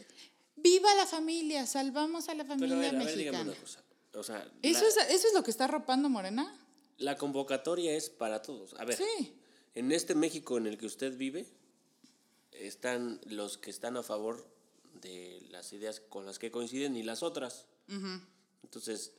¡Viva 0.56 0.92
la 0.94 1.06
familia! 1.06 1.66
¡Salvamos 1.66 2.28
a 2.28 2.34
la 2.34 2.42
Pero 2.44 2.54
a 2.54 2.58
familia 2.58 2.76
ver, 2.76 2.96
a 2.96 3.04
ver, 3.04 3.16
dígame 3.16 3.38
mexicana! 3.38 3.50
una 3.52 3.60
cosa. 3.60 3.82
O 4.14 4.22
sea, 4.22 4.52
¿Eso, 4.62 4.82
la, 4.82 4.88
es, 4.88 4.96
¿Eso 5.14 5.28
es 5.28 5.34
lo 5.34 5.42
que 5.44 5.50
está 5.50 5.64
arropando 5.64 6.08
Morena? 6.08 6.52
la 6.98 7.16
convocatoria 7.16 7.94
es 7.96 8.10
para 8.10 8.42
todos. 8.42 8.74
A 8.74 8.84
ver, 8.84 8.96
Sí. 8.96 9.34
en 9.76 9.92
este 9.92 10.14
México 10.16 10.58
en 10.58 10.66
el 10.66 10.76
que 10.78 10.86
usted 10.86 11.16
vive, 11.16 11.46
están 12.52 13.20
los 13.26 13.58
que 13.58 13.70
están 13.70 13.96
a 13.96 14.02
favor 14.02 14.44
de 15.00 15.40
las 15.50 15.72
ideas 15.72 16.00
con 16.00 16.26
las 16.26 16.38
que 16.40 16.50
coinciden 16.50 16.96
y 16.96 17.02
las 17.04 17.22
otras. 17.22 17.66
Entonces, 18.64 19.12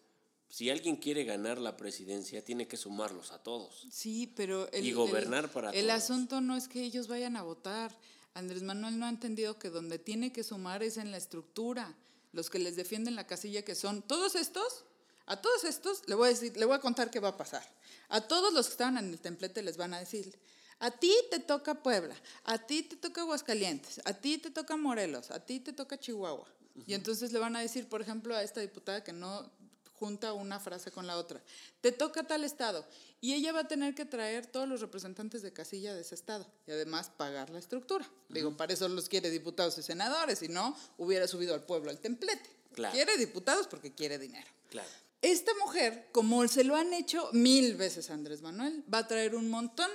si 0.50 0.70
alguien 0.70 0.96
quiere 0.98 1.24
ganar 1.26 1.58
la 1.60 1.78
presidencia, 1.78 2.44
tiene 2.44 2.68
que 2.68 2.76
sumarlos 2.76 3.32
a 3.32 3.38
todos. 3.44 3.86
Sí, 3.92 4.34
pero 4.36 4.70
el, 4.72 4.86
Y 4.86 4.92
gobernar 4.94 5.46
el- 5.46 5.50
para 5.52 5.70
el 5.72 5.86
todos. 5.88 6.04
asunto 6.04 6.42
no 6.42 6.56
es 6.58 6.68
que 6.68 6.84
ellos 6.84 7.08
vayan 7.08 7.38
a 7.38 7.44
votar. 7.44 7.96
Andrés 8.34 8.64
Manuel 8.64 8.98
no 9.00 9.06
ha 9.06 9.10
entendido 9.10 9.58
que 9.60 9.70
donde 9.70 10.00
tiene 10.00 10.32
que 10.32 10.44
sumar 10.44 10.82
es 10.84 10.98
en 10.98 11.12
la 11.12 11.18
estructura. 11.18 11.96
Los 12.32 12.50
que 12.50 12.60
les 12.60 12.76
defienden 12.76 13.16
la 13.16 13.26
casilla 13.28 13.64
que 13.64 13.76
son 13.76 14.02
todos 14.02 14.36
estos, 14.36 14.84
a 15.26 15.42
todos 15.42 15.64
estos 15.64 16.08
le 16.08 16.16
voy 16.16 16.28
a 16.28 16.30
decir, 16.30 16.56
le 16.58 16.66
voy 16.66 16.76
a 16.76 16.80
contar 16.80 17.10
qué 17.12 17.20
va 17.20 17.30
a 17.30 17.38
pasar. 17.38 17.64
A 18.10 18.22
todos 18.22 18.52
los 18.54 18.68
que 18.68 18.72
estaban 18.72 18.98
en 18.98 19.10
el 19.12 19.20
templete 19.20 19.62
les 19.64 19.78
van 19.78 19.94
a 19.94 20.00
decir, 20.00 20.38
a 20.80 20.90
ti 20.92 21.14
te 21.30 21.40
toca 21.40 21.76
Puebla, 21.84 22.16
a 22.46 22.58
ti 22.66 22.84
te 22.84 22.96
toca 22.96 23.22
Aguascalientes, 23.22 24.00
a 24.06 24.14
ti 24.14 24.38
te 24.38 24.50
toca 24.52 24.78
Morelos, 24.78 25.30
a 25.32 25.40
ti 25.46 25.60
te 25.60 25.74
toca 25.74 26.00
Chihuahua. 26.00 26.48
Y 26.88 26.94
entonces 26.94 27.34
le 27.34 27.40
van 27.40 27.56
a 27.56 27.60
decir, 27.62 27.88
por 27.90 28.02
ejemplo, 28.02 28.34
a 28.36 28.42
esta 28.44 28.62
diputada 28.62 29.04
que 29.04 29.12
no 29.12 29.52
junta 30.00 30.34
una 30.34 30.60
frase 30.60 30.92
con 30.92 31.06
la 31.06 31.18
otra. 31.18 31.42
Te 31.82 31.92
toca 31.92 32.24
tal 32.24 32.44
estado. 32.44 32.86
Y 33.22 33.34
ella 33.34 33.52
va 33.52 33.62
a 33.62 33.68
tener 33.68 33.94
que 33.94 34.06
traer 34.06 34.48
todos 34.48 34.68
los 34.68 34.80
representantes 34.80 35.42
de 35.42 35.52
casilla 35.52 35.94
de 35.94 36.02
ese 36.02 36.16
estado 36.16 36.50
y 36.66 36.72
además 36.72 37.10
pagar 37.10 37.50
la 37.50 37.60
estructura. 37.60 38.10
Digo, 38.30 38.56
para 38.56 38.74
eso 38.74 38.88
los 38.88 39.10
quiere 39.10 39.30
diputados 39.30 39.78
y 39.78 39.84
senadores, 39.84 40.40
si 40.40 40.48
no, 40.48 40.76
hubiera 40.98 41.28
subido 41.28 41.54
al 41.54 41.64
pueblo 41.64 41.90
al 41.90 42.00
templete. 42.00 42.50
Claro. 42.74 42.94
Quiere 42.94 43.18
diputados 43.18 43.68
porque 43.68 43.94
quiere 43.94 44.18
dinero. 44.18 44.48
Claro. 44.70 44.90
Esta 45.22 45.52
mujer, 45.56 46.08
como 46.14 46.48
se 46.48 46.64
lo 46.64 46.78
han 46.78 46.94
hecho 46.94 47.30
mil 47.34 47.76
veces 47.76 48.10
a 48.10 48.14
Andrés 48.14 48.42
Manuel, 48.42 48.86
va 48.92 49.00
a 49.00 49.08
traer 49.08 49.36
un 49.36 49.50
montón 49.50 49.90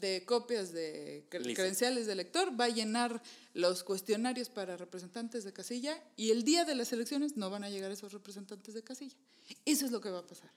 de 0.00 0.24
copias 0.24 0.72
de 0.72 1.24
cre- 1.30 1.40
Listo. 1.40 1.54
credenciales 1.62 2.06
de 2.06 2.12
elector, 2.12 2.58
va 2.58 2.64
a 2.66 2.68
llenar 2.68 3.22
los 3.54 3.84
cuestionarios 3.84 4.48
para 4.48 4.76
representantes 4.76 5.44
de 5.44 5.52
casilla 5.52 6.02
y 6.16 6.30
el 6.30 6.42
día 6.44 6.64
de 6.64 6.74
las 6.74 6.92
elecciones 6.92 7.36
no 7.36 7.50
van 7.50 7.64
a 7.64 7.70
llegar 7.70 7.90
esos 7.90 8.12
representantes 8.12 8.74
de 8.74 8.82
casilla. 8.82 9.16
Eso 9.64 9.86
es 9.86 9.92
lo 9.92 10.00
que 10.00 10.10
va 10.10 10.20
a 10.20 10.26
pasar. 10.26 10.50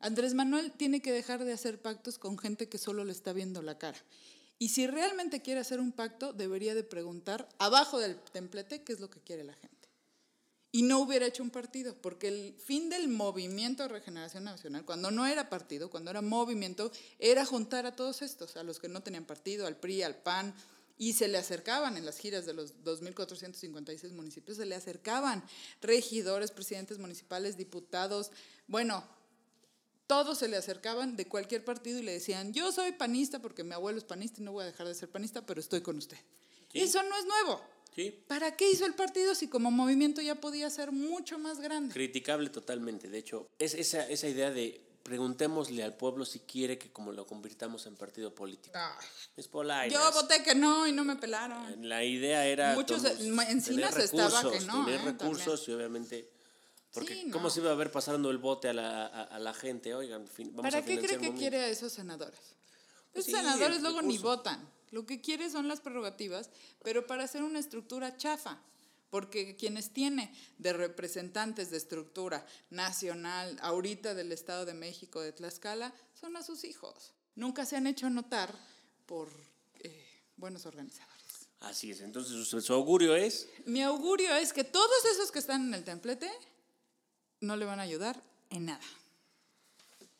Andrés 0.00 0.34
Manuel 0.34 0.72
tiene 0.72 1.02
que 1.02 1.12
dejar 1.12 1.44
de 1.44 1.52
hacer 1.52 1.80
pactos 1.82 2.18
con 2.18 2.38
gente 2.38 2.68
que 2.68 2.78
solo 2.78 3.04
le 3.04 3.12
está 3.12 3.32
viendo 3.32 3.62
la 3.62 3.78
cara. 3.78 3.98
Y 4.60 4.70
si 4.70 4.86
realmente 4.86 5.40
quiere 5.42 5.60
hacer 5.60 5.78
un 5.80 5.92
pacto, 5.92 6.32
debería 6.32 6.74
de 6.74 6.82
preguntar 6.84 7.48
abajo 7.58 7.98
del 7.98 8.16
templete 8.32 8.82
qué 8.82 8.92
es 8.92 9.00
lo 9.00 9.08
que 9.10 9.20
quiere 9.20 9.44
la 9.44 9.54
gente 9.54 9.77
y 10.78 10.82
no 10.82 11.00
hubiera 11.00 11.26
hecho 11.26 11.42
un 11.42 11.50
partido, 11.50 11.96
porque 12.00 12.28
el 12.28 12.54
fin 12.56 12.88
del 12.88 13.08
movimiento 13.08 13.82
de 13.82 13.88
regeneración 13.88 14.44
nacional, 14.44 14.84
cuando 14.84 15.10
no 15.10 15.26
era 15.26 15.50
partido, 15.50 15.90
cuando 15.90 16.12
era 16.12 16.22
movimiento, 16.22 16.92
era 17.18 17.44
juntar 17.44 17.84
a 17.84 17.96
todos 17.96 18.22
estos, 18.22 18.56
a 18.56 18.62
los 18.62 18.78
que 18.78 18.86
no 18.86 19.02
tenían 19.02 19.24
partido, 19.24 19.66
al 19.66 19.74
PRI, 19.74 20.04
al 20.04 20.14
PAN, 20.14 20.54
y 20.96 21.14
se 21.14 21.26
le 21.26 21.36
acercaban 21.36 21.96
en 21.96 22.06
las 22.06 22.18
giras 22.18 22.46
de 22.46 22.52
los 22.52 22.76
2.456 22.84 24.12
municipios, 24.12 24.56
se 24.56 24.66
le 24.66 24.76
acercaban 24.76 25.42
regidores, 25.80 26.52
presidentes 26.52 26.98
municipales, 26.98 27.56
diputados, 27.56 28.30
bueno, 28.68 29.02
todos 30.06 30.38
se 30.38 30.46
le 30.46 30.58
acercaban 30.58 31.16
de 31.16 31.26
cualquier 31.26 31.64
partido 31.64 31.98
y 31.98 32.02
le 32.02 32.12
decían, 32.12 32.52
yo 32.52 32.70
soy 32.70 32.92
panista 32.92 33.40
porque 33.40 33.64
mi 33.64 33.74
abuelo 33.74 33.98
es 33.98 34.04
panista 34.04 34.40
y 34.40 34.44
no 34.44 34.52
voy 34.52 34.62
a 34.62 34.66
dejar 34.66 34.86
de 34.86 34.94
ser 34.94 35.10
panista, 35.10 35.44
pero 35.44 35.58
estoy 35.58 35.80
con 35.80 35.98
usted. 35.98 36.18
Sí. 36.72 36.82
Eso 36.82 37.02
no 37.02 37.18
es 37.18 37.24
nuevo. 37.24 37.60
Sí. 37.98 38.12
¿Para 38.28 38.54
qué 38.54 38.70
hizo 38.70 38.86
el 38.86 38.94
partido 38.94 39.34
si 39.34 39.48
como 39.48 39.72
movimiento 39.72 40.20
ya 40.20 40.36
podía 40.36 40.70
ser 40.70 40.92
mucho 40.92 41.36
más 41.40 41.58
grande? 41.58 41.92
Criticable 41.92 42.48
totalmente. 42.48 43.08
De 43.10 43.18
hecho, 43.18 43.48
es 43.58 43.74
esa, 43.74 44.06
esa 44.08 44.28
idea 44.28 44.52
de 44.52 44.80
preguntémosle 45.02 45.82
al 45.82 45.96
pueblo 45.96 46.24
si 46.24 46.38
quiere 46.38 46.78
que 46.78 46.92
como 46.92 47.10
lo 47.10 47.26
convirtamos 47.26 47.86
en 47.86 47.96
partido 47.96 48.32
político. 48.32 48.78
Es 49.36 49.48
polite. 49.48 49.90
Yo 49.90 50.12
voté 50.12 50.44
que 50.44 50.54
no 50.54 50.86
y 50.86 50.92
no 50.92 51.02
me 51.02 51.16
pelaron. 51.16 51.88
La 51.88 52.04
idea 52.04 52.46
era 52.46 52.74
Muchos, 52.76 53.02
tomos- 53.02 53.18
eh, 53.20 53.50
Encinas 53.50 53.90
tener 53.94 54.04
estaba 54.04 54.28
recursos, 54.42 54.52
que 54.52 54.60
no, 54.66 54.84
tener 54.84 55.00
eh, 55.00 55.04
recursos 55.04 55.68
y 55.68 55.72
obviamente 55.72 56.30
porque 56.92 57.14
Sí, 57.14 57.30
cómo 57.32 57.44
no. 57.44 57.50
se 57.50 57.60
iba 57.60 57.72
a 57.72 57.74
ver 57.74 57.90
pasando 57.90 58.30
el 58.30 58.38
bote 58.38 58.68
a 58.68 58.72
la, 58.74 59.06
a, 59.06 59.22
a 59.24 59.38
la 59.40 59.54
gente, 59.54 59.92
oigan, 59.94 60.28
fin- 60.28 60.50
vamos 60.54 60.70
¿Para 60.70 60.78
a 60.78 60.84
qué 60.86 60.98
cree 61.00 61.18
que 61.18 61.34
quiere 61.34 61.58
a 61.64 61.68
esos 61.68 61.92
senadores? 61.92 62.38
Sí, 63.14 63.22
senadores 63.32 63.82
luego 63.82 64.02
ni 64.02 64.18
votan. 64.18 64.68
Lo 64.90 65.04
que 65.04 65.20
quiere 65.20 65.50
son 65.50 65.68
las 65.68 65.80
prerrogativas, 65.80 66.50
pero 66.82 67.06
para 67.06 67.24
hacer 67.24 67.42
una 67.42 67.58
estructura 67.58 68.16
chafa. 68.16 68.58
Porque 69.10 69.56
quienes 69.56 69.90
tiene 69.90 70.34
de 70.58 70.74
representantes 70.74 71.70
de 71.70 71.78
estructura 71.78 72.44
nacional, 72.68 73.58
ahorita 73.62 74.14
del 74.14 74.32
Estado 74.32 74.66
de 74.66 74.74
México, 74.74 75.22
de 75.22 75.32
Tlaxcala, 75.32 75.94
son 76.12 76.36
a 76.36 76.42
sus 76.42 76.64
hijos. 76.64 77.14
Nunca 77.34 77.64
se 77.64 77.76
han 77.76 77.86
hecho 77.86 78.10
notar 78.10 78.54
por 79.06 79.30
eh, 79.80 80.06
buenos 80.36 80.66
organizadores. 80.66 81.16
Así 81.60 81.90
es, 81.90 82.02
entonces 82.02 82.46
su, 82.46 82.60
su 82.60 82.72
augurio 82.72 83.16
es 83.16 83.48
Mi 83.64 83.82
augurio 83.82 84.34
es 84.36 84.52
que 84.52 84.62
todos 84.62 85.04
esos 85.12 85.32
que 85.32 85.38
están 85.38 85.66
en 85.68 85.74
el 85.74 85.84
templete 85.84 86.30
no 87.40 87.56
le 87.56 87.64
van 87.64 87.80
a 87.80 87.84
ayudar 87.84 88.22
en 88.50 88.66
nada. 88.66 88.84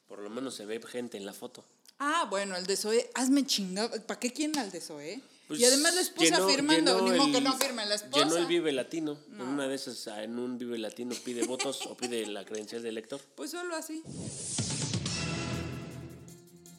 por 0.06 0.20
lo 0.20 0.30
menos 0.30 0.54
se 0.54 0.64
ve 0.64 0.80
gente 0.82 1.16
en 1.18 1.26
la 1.26 1.34
foto. 1.34 1.64
Ah, 1.98 2.26
bueno, 2.30 2.56
el 2.56 2.66
de 2.66 2.76
Zoe, 2.76 3.10
hazme 3.14 3.44
chingado. 3.46 3.90
¿Para 4.06 4.20
qué 4.20 4.32
quieren 4.32 4.58
al 4.58 4.70
de 4.70 4.80
Zoe? 4.80 5.20
Pues 5.48 5.60
y 5.60 5.64
además 5.64 5.94
la 5.94 6.02
esposa 6.02 6.36
llenó- 6.36 6.48
firmando, 6.48 6.98
llenó 7.00 7.12
ni 7.12 7.18
modo 7.18 7.32
que 7.32 7.40
no 7.40 7.56
firme 7.58 7.86
la 7.86 7.94
esposa. 7.94 8.24
Llenó 8.24 8.36
el 8.36 8.46
Vive 8.46 8.70
Latino. 8.70 9.18
En 9.32 9.40
una 9.40 9.66
de 9.66 9.74
esas, 9.74 10.06
ah, 10.08 10.22
en 10.22 10.38
un 10.38 10.58
Vive 10.58 10.78
Latino 10.78 11.14
pide 11.24 11.44
votos 11.44 11.86
o 11.86 11.96
pide 11.96 12.26
la 12.26 12.44
credencial 12.44 12.82
de 12.82 12.90
elector. 12.90 13.20
Pues 13.34 13.50
solo 13.52 13.74
así. 13.74 14.02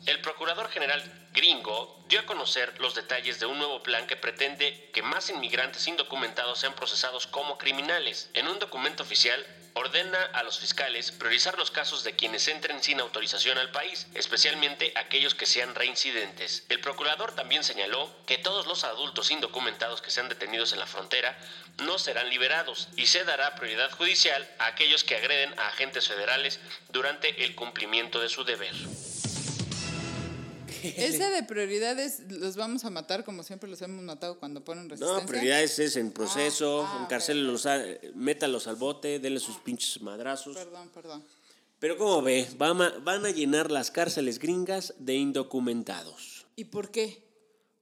El 0.06 0.22
procurador 0.22 0.70
general 0.70 1.04
gringo 1.34 2.04
dio 2.10 2.22
a 2.22 2.26
conocer 2.26 2.80
los 2.80 2.96
detalles 2.96 3.40
de 3.40 3.46
un 3.46 3.58
nuevo 3.58 3.84
plan 3.84 4.08
que 4.08 4.16
pretende 4.16 4.90
que 4.94 5.02
más 5.04 5.30
inmigrantes 5.30 5.88
indocumentados 5.88 6.60
sean 6.60 6.76
procesados 6.76 7.28
como 7.28 7.58
criminales. 7.58 8.30
En 8.34 8.48
un 8.48 8.58
documento 8.60 9.04
oficial, 9.04 9.46
ordena 9.74 10.24
a 10.34 10.44
los 10.44 10.60
fiscales 10.60 11.12
priorizar 11.12 11.58
los 11.58 11.72
casos 11.72 12.04
de 12.04 12.16
quienes 12.16 12.48
entren 12.48 12.82
sin 12.84 13.00
autorización 13.00 13.58
al 13.58 13.72
país, 13.72 14.08
especialmente 14.14 14.92
aquellos 14.96 15.36
que 15.36 15.46
sean 15.46 15.76
reincidentes. 15.76 16.64
El 16.70 16.80
procurador 16.80 17.34
también 17.34 17.64
señaló 17.64 18.12
que 18.26 18.38
todos 18.38 18.68
los 18.68 18.84
adultos 18.84 19.32
indocumentados 19.32 20.02
que 20.02 20.12
sean 20.12 20.30
detenidos 20.30 20.74
en 20.74 20.80
la 20.80 20.88
frontera 20.88 21.38
no 21.80 21.98
serán 21.98 22.30
liberados 22.30 22.90
y 22.96 23.08
se 23.08 23.24
dará 23.24 23.56
prioridad 23.56 23.92
judicial 23.92 24.48
a 24.60 24.68
aquellos 24.68 25.04
que 25.04 25.16
agreden 25.16 25.58
a 25.60 25.68
agentes 25.68 26.08
federales 26.08 26.60
durante 26.90 27.44
el 27.44 27.56
cumplimiento 27.56 28.20
de 28.20 28.30
su 28.30 28.44
deber. 28.44 28.74
Ese 30.98 31.30
de 31.30 31.44
prioridades 31.44 32.22
los 32.30 32.56
vamos 32.56 32.86
a 32.86 32.90
matar 32.90 33.24
como 33.24 33.44
siempre 33.44 33.70
los 33.70 33.82
hemos 33.82 34.04
matado 34.04 34.40
cuando 34.40 34.64
ponen 34.64 34.90
resistencia. 34.90 35.22
No, 35.22 35.26
prioridades 35.28 35.80
es 35.80 35.96
en 35.96 36.12
proceso, 36.12 36.84
Ah, 36.86 36.98
ah, 37.00 37.04
encarcélenlos, 37.04 37.66
a- 37.66 37.84
métalos 38.16 38.68
al 38.68 38.76
bote, 38.76 39.20
denle 39.20 39.40
sus 39.40 39.58
pinches 39.58 40.02
madrazos. 40.02 40.56
Perdón, 40.56 40.90
perdón. 40.94 41.24
Pero 41.80 41.98
como 41.98 42.22
ve, 42.22 42.48
van 42.58 42.82
a, 42.82 42.90
van 43.00 43.26
a 43.26 43.32
llenar 43.32 43.72
las 43.72 43.90
cárceles 43.92 44.40
gringas 44.40 44.94
de 45.00 45.16
indocumentados. 45.16 46.46
¿Y 46.56 46.66
por 46.66 46.92
qué? 46.92 47.24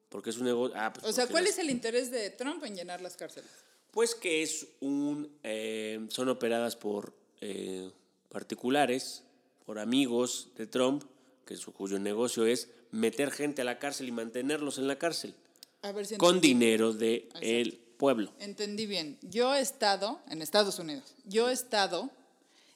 Porque 0.09 0.29
es 0.29 0.37
un 0.37 0.45
negocio... 0.45 0.75
Ah, 0.79 0.93
pues 0.93 1.05
O 1.05 1.11
sea, 1.11 1.27
¿cuál 1.27 1.43
las- 1.45 1.53
es 1.53 1.59
el 1.59 1.69
interés 1.69 2.11
de 2.11 2.29
Trump 2.29 2.63
en 2.63 2.75
llenar 2.75 3.01
las 3.01 3.17
cárceles? 3.17 3.49
Pues 3.91 4.13
que 4.15 4.43
es 4.43 4.67
un... 4.79 5.29
eh, 5.43 6.05
son 6.09 6.29
operadas 6.29 6.75
por 6.75 7.13
eh, 7.41 7.89
particulares, 8.29 9.23
por 9.65 9.79
amigos 9.79 10.49
de 10.55 10.67
Trump, 10.67 11.03
que 11.45 11.57
su, 11.57 11.73
cuyo 11.73 11.97
negocio 11.99 12.45
es 12.45 12.69
meter 12.91 13.31
gente 13.31 13.61
a 13.61 13.65
la 13.65 13.79
cárcel 13.79 14.07
y 14.07 14.11
mantenerlos 14.11 14.77
en 14.77 14.87
la 14.87 14.97
cárcel. 14.97 15.33
A 15.81 15.91
ver 15.91 16.05
si 16.05 16.17
Con 16.17 16.41
dinero 16.41 16.93
del 16.93 17.29
el 17.41 17.73
pueblo. 17.97 18.31
Entendí 18.39 18.85
bien. 18.85 19.17
Yo 19.21 19.53
he 19.55 19.61
estado 19.61 20.19
en 20.29 20.41
Estados 20.41 20.79
Unidos. 20.79 21.15
Yo 21.25 21.49
he 21.49 21.53
estado, 21.53 22.09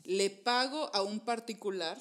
le 0.03 0.29
pago 0.29 0.89
a 0.95 1.01
un 1.01 1.19
particular 1.19 1.97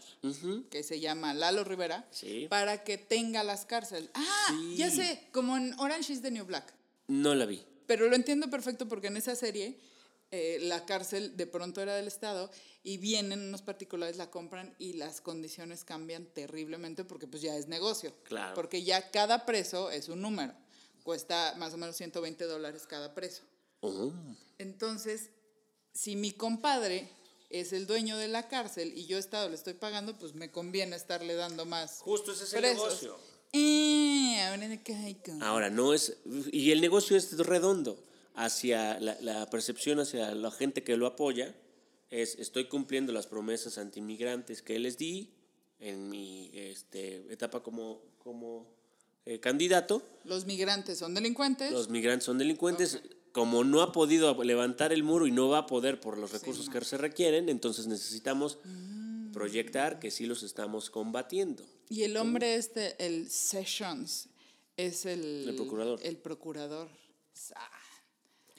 que 0.70 0.82
se 0.82 1.00
llama 1.00 1.34
Lalo 1.34 1.64
Rivera 1.64 2.06
Sí. 2.10 2.46
para 2.48 2.82
que 2.84 2.96
tenga 2.98 3.42
las 3.44 3.66
cárceles. 3.66 4.10
Ah, 4.14 4.46
Sí. 4.50 4.76
ya 4.76 4.90
sé, 4.90 5.22
como 5.32 5.56
en 5.56 5.78
Orange 5.78 6.12
is 6.12 6.22
the 6.22 6.30
New 6.30 6.44
Black. 6.44 6.72
No 7.08 7.34
la 7.34 7.44
vi. 7.46 7.62
Pero 7.86 8.08
lo 8.08 8.14
entiendo 8.16 8.48
perfecto 8.50 8.86
porque 8.88 9.08
en 9.08 9.16
esa 9.16 9.34
serie 9.34 9.76
eh, 10.32 10.58
la 10.60 10.86
cárcel 10.86 11.36
de 11.36 11.46
pronto 11.46 11.80
era 11.80 11.94
del 11.96 12.06
Estado 12.06 12.50
y 12.84 12.98
vienen 12.98 13.40
unos 13.40 13.62
particulares, 13.62 14.16
la 14.16 14.30
compran 14.30 14.74
y 14.78 14.92
las 14.92 15.20
condiciones 15.20 15.84
cambian 15.84 16.26
terriblemente 16.26 17.04
porque 17.04 17.26
pues 17.26 17.42
ya 17.42 17.56
es 17.56 17.66
negocio. 17.66 18.14
Claro. 18.22 18.54
Porque 18.54 18.84
ya 18.84 19.10
cada 19.10 19.44
preso 19.44 19.90
es 19.90 20.08
un 20.08 20.22
número. 20.22 20.54
Cuesta 21.02 21.54
más 21.58 21.74
o 21.74 21.78
menos 21.78 21.96
120 21.96 22.44
dólares 22.44 22.86
cada 22.86 23.12
preso. 23.14 23.42
Oh. 23.80 24.12
Entonces, 24.58 25.30
si 25.92 26.14
mi 26.14 26.30
compadre 26.30 27.10
es 27.48 27.72
el 27.72 27.86
dueño 27.86 28.16
de 28.16 28.28
la 28.28 28.46
cárcel 28.46 28.92
y 28.96 29.06
yo 29.06 29.18
Estado 29.18 29.48
le 29.48 29.56
estoy 29.56 29.74
pagando, 29.74 30.16
pues 30.16 30.34
me 30.34 30.52
conviene 30.52 30.94
estarle 30.94 31.34
dando 31.34 31.66
más. 31.66 31.98
Justo 32.02 32.32
ese 32.32 32.44
es 32.44 32.54
el 32.54 32.62
negocio. 32.62 33.18
Eh, 33.52 34.40
Ahora, 35.40 35.70
no 35.70 35.92
es. 35.92 36.16
Y 36.52 36.70
el 36.70 36.80
negocio 36.80 37.16
es 37.16 37.36
redondo. 37.38 38.00
Hacia 38.44 38.98
la, 39.00 39.16
la 39.20 39.50
percepción 39.50 40.00
hacia 40.00 40.34
la 40.34 40.50
gente 40.50 40.82
que 40.82 40.96
lo 40.96 41.06
apoya 41.06 41.54
es: 42.10 42.36
estoy 42.38 42.68
cumpliendo 42.68 43.12
las 43.12 43.26
promesas 43.26 43.76
antimigrantes 43.78 44.62
que 44.62 44.78
les 44.78 44.96
di 44.96 45.30
en 45.78 46.08
mi 46.08 46.50
este, 46.54 47.32
etapa 47.32 47.62
como, 47.62 48.02
como 48.18 48.66
eh, 49.26 49.40
candidato. 49.40 50.02
Los 50.24 50.46
migrantes 50.46 50.98
son 50.98 51.14
delincuentes. 51.14 51.70
Los 51.70 51.88
migrantes 51.88 52.24
son 52.24 52.38
delincuentes. 52.38 53.00
Como 53.32 53.62
no 53.62 53.80
ha 53.80 53.92
podido 53.92 54.42
levantar 54.42 54.92
el 54.92 55.04
muro 55.04 55.26
y 55.28 55.30
no 55.30 55.48
va 55.48 55.58
a 55.58 55.66
poder 55.66 56.00
por 56.00 56.18
los 56.18 56.32
recursos 56.32 56.68
que 56.68 56.80
se 56.84 56.98
requieren, 56.98 57.48
entonces 57.48 57.86
necesitamos 57.86 58.58
Mm. 58.64 59.32
proyectar 59.32 60.00
que 60.00 60.10
sí 60.10 60.26
los 60.26 60.42
estamos 60.42 60.90
combatiendo. 60.90 61.64
Y 61.88 62.02
el 62.02 62.16
hombre 62.16 62.56
este, 62.56 62.96
el 62.98 63.30
Sessions, 63.30 64.28
es 64.76 65.06
el... 65.06 65.48
El 65.50 65.54
procurador. 65.54 66.00
El 66.02 66.16
procurador. 66.16 66.88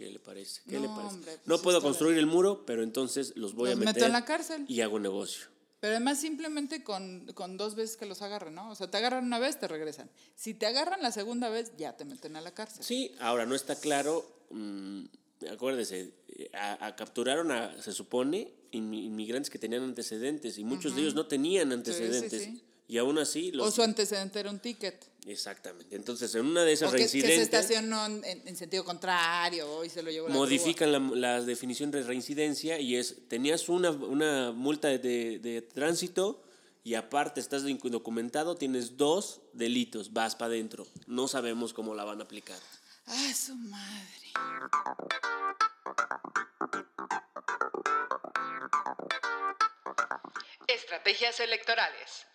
¿Qué 0.02 0.10
le 0.12 0.20
parece? 0.20 0.62
¿Qué 0.68 0.78
No, 0.78 0.82
le 0.82 0.88
parece? 0.88 1.14
hombre, 1.16 1.32
pues 1.38 1.48
no 1.48 1.62
puedo 1.62 1.80
construir 1.82 2.18
el 2.18 2.26
muro, 2.26 2.66
pero 2.66 2.82
entonces 2.82 3.34
los 3.36 3.54
voy 3.54 3.70
Los 3.70 3.76
a 3.78 3.80
meto 3.80 3.90
meter 3.92 4.04
en 4.06 4.12
la 4.14 4.26
cárcel. 4.26 4.66
y 4.68 4.82
hago 4.82 5.00
negocio. 5.00 5.46
Pero 5.80 5.92
además 5.96 6.20
simplemente 6.20 6.84
con, 6.84 7.32
con 7.36 7.56
dos 7.58 7.76
veces 7.76 7.98
que 7.98 8.08
los 8.08 8.24
agarren, 8.24 8.56
¿no? 8.56 8.72
O 8.72 8.76
sea, 8.76 8.90
te 8.90 8.98
agarran 8.98 9.24
una 9.26 9.38
vez, 9.38 9.60
te 9.60 9.68
regresan. 9.68 10.10
Si 10.36 10.56
te 10.56 10.66
agarran 10.66 11.04
la 11.04 11.12
segunda 11.12 11.50
vez, 11.50 11.72
ya 11.78 11.96
te 11.98 12.04
meten 12.06 12.36
a 12.36 12.42
la 12.42 12.52
cárcel. 12.52 12.84
Sí, 12.84 13.14
ahora 13.20 13.46
no 13.46 13.54
está 13.54 13.76
claro, 13.76 14.26
mm, 14.50 15.04
acuérdese, 15.52 16.14
a, 16.54 16.86
a- 16.88 16.96
capturaron 16.96 17.52
a, 17.52 17.80
se 17.82 17.92
supone, 17.94 18.54
inmi- 18.72 19.04
inmigrantes 19.06 19.50
que 19.52 19.60
tenían 19.60 19.84
antecedentes 19.84 20.58
y 20.58 20.64
muchos 20.64 20.96
de 20.96 21.02
ellos 21.02 21.14
no 21.16 21.28
tenían 21.28 21.72
antecedentes. 21.72 22.44
sí. 22.44 22.64
Y 22.92 22.98
aún 22.98 23.18
así 23.20 23.54
los... 23.54 23.70
O 23.70 23.72
su 23.72 23.82
antecedente 23.84 24.38
era 24.42 24.50
un 24.50 24.60
ticket. 24.60 25.08
Exactamente. 25.26 25.96
Entonces, 25.96 26.36
en 26.36 26.46
una 26.46 26.66
de 26.66 26.74
esas 26.74 26.90
O 26.90 26.92
que, 26.92 26.98
que 27.04 27.08
se 27.08 27.20
reincidentes, 27.22 27.44
estacionó 27.62 28.06
en, 28.06 28.22
en- 28.26 28.46
en 28.50 28.56
sentido 28.58 28.84
contrario 28.84 29.86
y 29.86 29.90
se 29.90 30.04
lo 30.04 30.12
llevó 30.12 30.28
la 30.28 30.34
modifican 30.34 30.92
la, 30.92 31.00
la 31.00 31.42
definición 31.42 31.90
de 31.90 32.04
reincidencia 32.04 32.80
y 32.80 32.98
es, 32.98 33.30
tenías 33.30 33.70
una, 33.70 33.92
una 33.92 34.52
multa 34.52 34.90
de, 34.90 35.00
de- 35.00 35.40
de 35.40 35.62
tránsito 35.62 36.44
y 36.84 36.96
aparte 36.96 37.40
estás 37.40 37.64
indocumentado, 37.64 38.56
tienes 38.56 38.98
dos 38.98 39.40
delitos, 39.54 40.12
vas 40.12 40.36
para 40.36 40.48
adentro. 40.52 40.86
No 41.08 41.30
sabemos 41.30 41.72
cómo 41.74 41.96
la 41.96 42.04
van 42.04 42.20
a 42.20 42.26
aplicar. 42.26 42.60
¡Ah, 43.06 43.34
su 43.34 43.56
madre! 43.56 44.34
Estrategias 50.68 51.40
electorales. 51.40 52.26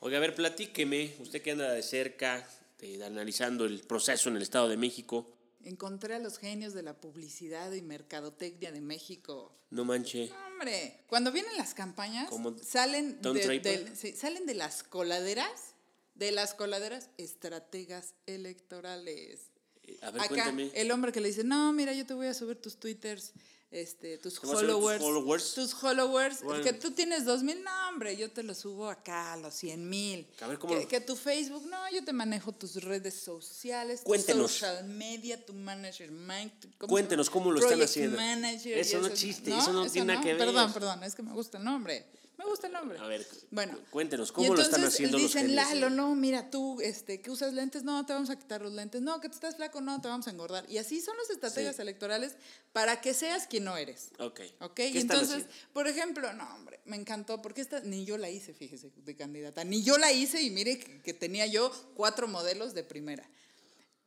Oiga, 0.00 0.18
a 0.18 0.20
ver, 0.20 0.34
platíqueme, 0.34 1.14
usted 1.20 1.40
que 1.42 1.52
anda 1.52 1.72
de 1.72 1.82
cerca, 1.82 2.46
de- 2.78 3.02
analizando 3.04 3.64
el 3.64 3.80
proceso 3.80 4.28
en 4.28 4.36
el 4.36 4.42
Estado 4.42 4.68
de 4.68 4.76
México, 4.76 5.30
Encontré 5.66 6.14
a 6.14 6.18
los 6.18 6.36
genios 6.36 6.74
de 6.74 6.82
la 6.82 6.92
publicidad 6.92 7.72
y 7.72 7.80
mercadotecnia 7.80 8.70
de 8.70 8.82
México. 8.82 9.50
no 9.70 9.86
manche. 9.86 10.30
Hombre, 10.52 11.00
cuando 11.06 11.32
vienen 11.32 11.56
las 11.56 11.72
campañas, 11.72 12.28
¿Como 12.28 12.54
salen 12.58 13.22
de, 13.22 13.32
Draper? 13.32 13.62
del- 13.62 13.96
sí, 13.96 14.12
salen 14.12 14.44
de 14.44 14.52
las 14.54 14.82
coladeras, 14.82 15.74
de 16.14 16.32
las 16.32 16.52
coladeras, 16.54 17.08
estrategas 17.16 18.12
electorales. 18.26 19.46
Eh, 19.84 19.98
A 20.02 20.10
ver, 20.10 20.20
Acá, 20.20 20.28
cuéntame. 20.28 20.70
el 20.74 20.90
hombre 20.90 21.12
que 21.12 21.22
le 21.22 21.28
dice, 21.28 21.44
no, 21.44 21.72
mira, 21.72 21.94
yo 21.94 22.04
te 22.04 22.12
voy 22.12 22.26
a 22.26 22.34
subir 22.34 22.56
tus 22.60 22.76
twitters, 22.78 23.32
este, 23.74 24.18
tus 24.18 24.40
¿Te 24.40 24.46
vas 24.46 24.56
a 24.56 24.60
subir 24.60 24.70
tus 24.72 25.00
followers, 25.00 25.54
tus 25.54 25.74
followers, 25.74 26.42
Bueno. 26.42 26.62
que 26.62 26.72
tú 26.72 26.92
tienes 26.92 27.24
dos 27.24 27.42
mil, 27.42 27.60
no, 27.64 27.70
hombre, 27.88 28.16
yo 28.16 28.30
te 28.30 28.44
lo 28.44 28.54
subo 28.54 28.88
acá 28.88 29.32
a 29.32 29.36
los 29.36 29.52
cien 29.52 29.88
mil. 29.88 30.28
A 30.40 30.46
ver, 30.46 30.58
¿cómo 30.60 30.74
que, 30.74 30.82
lo- 30.82 30.88
que 30.88 31.00
tu 31.00 31.16
Facebook, 31.16 31.66
no, 31.68 31.90
yo 31.90 32.04
te 32.04 32.12
manejo 32.12 32.52
tus 32.52 32.76
redes 32.76 33.14
sociales, 33.14 34.04
tu 34.04 34.14
social 34.14 34.84
media, 34.84 35.44
tu 35.44 35.52
manager, 35.54 36.10
mind, 36.12 36.52
¿cómo 36.78 36.88
se 36.88 36.92
Cuéntenos 36.92 37.28
cómo 37.28 37.50
lo 37.50 37.58
están 37.58 37.82
haciendo. 37.82 38.16
Manager 38.16 38.78
Eso 38.78 39.00
no 39.00 39.08
existe, 39.08 39.50
eso 39.56 39.72
no 39.72 39.90
tiene 39.90 40.12
nada 40.14 40.22
que 40.24 40.34
ver. 40.34 40.38
Perdón, 40.46 40.72
perdón, 40.72 41.02
es 41.02 41.14
que 41.16 41.22
me 41.22 41.32
gusta 41.32 41.58
el 41.58 41.64
nombre. 41.64 42.06
Me 42.36 42.44
gusta 42.46 42.66
el 42.66 42.72
nombre. 42.72 42.98
A 42.98 43.06
ver, 43.06 43.24
bueno, 43.50 43.78
cuéntenos, 43.90 44.32
¿cómo 44.32 44.54
lo 44.56 44.60
están 44.62 44.82
haciendo 44.82 45.18
los 45.18 45.32
dicen? 45.32 45.54
Lalo, 45.54 45.88
no, 45.88 46.14
mira, 46.16 46.50
tú, 46.50 46.80
este, 46.80 47.20
que 47.22 47.30
usas 47.30 47.52
lentes, 47.54 47.84
no, 47.84 48.04
te 48.04 48.12
vamos 48.12 48.28
a 48.28 48.36
quitar 48.38 48.60
los 48.60 48.72
lentes, 48.72 49.02
no, 49.02 49.20
que 49.20 49.28
tú 49.28 49.34
estás 49.36 49.54
flaco, 49.54 49.80
no, 49.80 50.00
te 50.00 50.08
vamos 50.08 50.26
a 50.26 50.30
engordar. 50.30 50.64
Y 50.68 50.78
así 50.78 51.00
son 51.00 51.16
las 51.16 51.30
estrategias 51.30 51.76
Sí. 51.76 51.82
electorales 51.82 52.34
para 52.72 53.00
que 53.00 53.14
seas 53.14 53.46
quien 53.46 53.64
no 53.64 53.76
eres. 53.76 54.08
Ok. 54.18 54.40
¿Ok? 54.60 54.74
¿Qué 54.74 54.88
Y 54.88 54.98
entonces, 54.98 55.44
por 55.72 55.86
ejemplo, 55.86 56.32
no, 56.32 56.52
hombre, 56.56 56.80
me 56.86 56.96
encantó, 56.96 57.40
porque 57.40 57.60
esta 57.60 57.80
ni 57.80 58.04
yo 58.04 58.18
la 58.18 58.28
hice, 58.30 58.52
fíjese, 58.52 58.90
de 58.96 59.16
candidata, 59.16 59.62
ni 59.62 59.84
yo 59.84 59.96
la 59.96 60.10
hice 60.12 60.42
y 60.42 60.50
mire 60.50 60.78
que, 60.80 61.02
que 61.02 61.14
tenía 61.14 61.46
yo 61.46 61.70
cuatro 61.94 62.26
modelos 62.26 62.74
de 62.74 62.82
primera. 62.82 63.28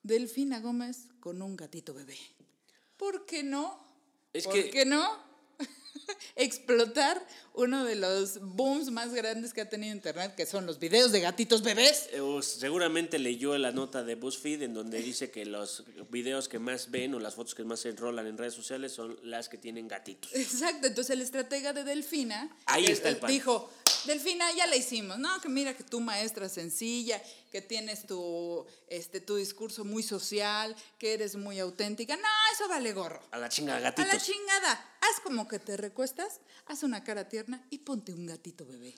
Delfina 0.04 0.60
Gómez 0.60 1.08
con 1.22 1.42
un 1.42 1.56
gatito 1.56 1.94
bebé. 1.94 2.18
¿Por 2.98 3.26
qué 3.26 3.44
no? 3.44 3.80
Es 4.34 4.44
¿Por 4.46 4.54
que- 4.54 4.70
qué 4.70 4.86
no? 4.86 5.27
Explotar 6.36 7.26
uno 7.54 7.84
de 7.86 7.96
los 7.96 8.40
booms 8.42 8.92
más 8.92 9.14
grandes 9.14 9.54
que 9.54 9.62
ha 9.62 9.70
tenido 9.70 9.96
Internet, 9.96 10.36
que 10.36 10.46
son 10.46 10.66
los 10.66 10.80
videos 10.80 11.12
de 11.12 11.22
gatitos 11.22 11.64
bebés. 11.64 12.10
Eh, 12.12 12.22
seguramente 12.42 13.20
leyó 13.20 13.58
la 13.58 13.72
nota 13.72 14.04
de 14.04 14.16
BuzzFeed 14.16 14.62
en 14.64 14.74
donde 14.74 15.02
dice 15.02 15.32
que 15.32 15.46
los 15.46 15.84
videos 16.10 16.48
que 16.48 16.60
más 16.60 16.92
ven 16.92 17.14
o 17.16 17.20
las 17.20 17.36
fotos 17.36 17.56
que 17.56 17.64
más 17.64 17.80
se 17.80 17.90
enrolan 17.90 18.28
en 18.28 18.38
redes 18.38 18.54
sociales 18.54 18.92
son 18.92 19.18
las 19.24 19.50
que 19.50 19.58
tienen 19.58 19.88
gatitos. 19.88 20.34
Exacto, 20.34 20.88
entonces 20.88 21.12
el 21.12 21.22
estratega 21.22 21.74
de 21.74 21.84
Delfina 21.84 22.56
Ahí 22.66 22.86
eh, 22.86 22.92
está 22.92 23.10
el 23.10 23.16
eh, 23.16 23.20
pan. 23.20 23.32
dijo, 23.32 23.72
Delfina, 24.06 24.52
ya 24.54 24.68
la 24.68 24.76
hicimos, 24.76 25.18
no, 25.20 25.40
que 25.42 25.50
mira 25.50 25.76
que 25.76 25.84
tú 25.84 26.00
maestra 26.00 26.48
sencilla, 26.50 27.22
que 27.52 27.62
tienes 27.62 28.06
tu, 28.08 28.66
este, 28.88 29.20
tu 29.20 29.36
discurso 29.36 29.84
muy 29.84 30.04
social, 30.04 30.76
que 30.98 31.14
eres 31.14 31.36
muy 31.36 31.60
auténtica, 31.60 32.16
no, 32.16 32.28
eso 32.54 32.68
vale 32.68 32.94
gorro. 32.94 33.22
A 33.32 33.38
la 33.38 33.50
chinga, 33.50 33.76
A 33.78 33.80
gatitos. 33.80 34.14
la 34.14 34.20
chingada, 34.20 34.98
haz 35.02 35.20
como 35.22 35.48
que 35.48 35.60
te 35.60 35.76
recuestas, 35.78 36.40
haz 36.68 36.84
una 36.84 37.04
cara 37.04 37.28
tierna 37.28 37.66
y 37.70 37.80
ponte 37.80 38.14
un 38.14 38.26
gatito 38.26 38.66
bebé. 38.66 38.96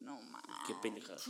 No 0.00 0.20
mames. 0.20 0.56
Qué 0.66 0.74
pendejada. 0.82 1.20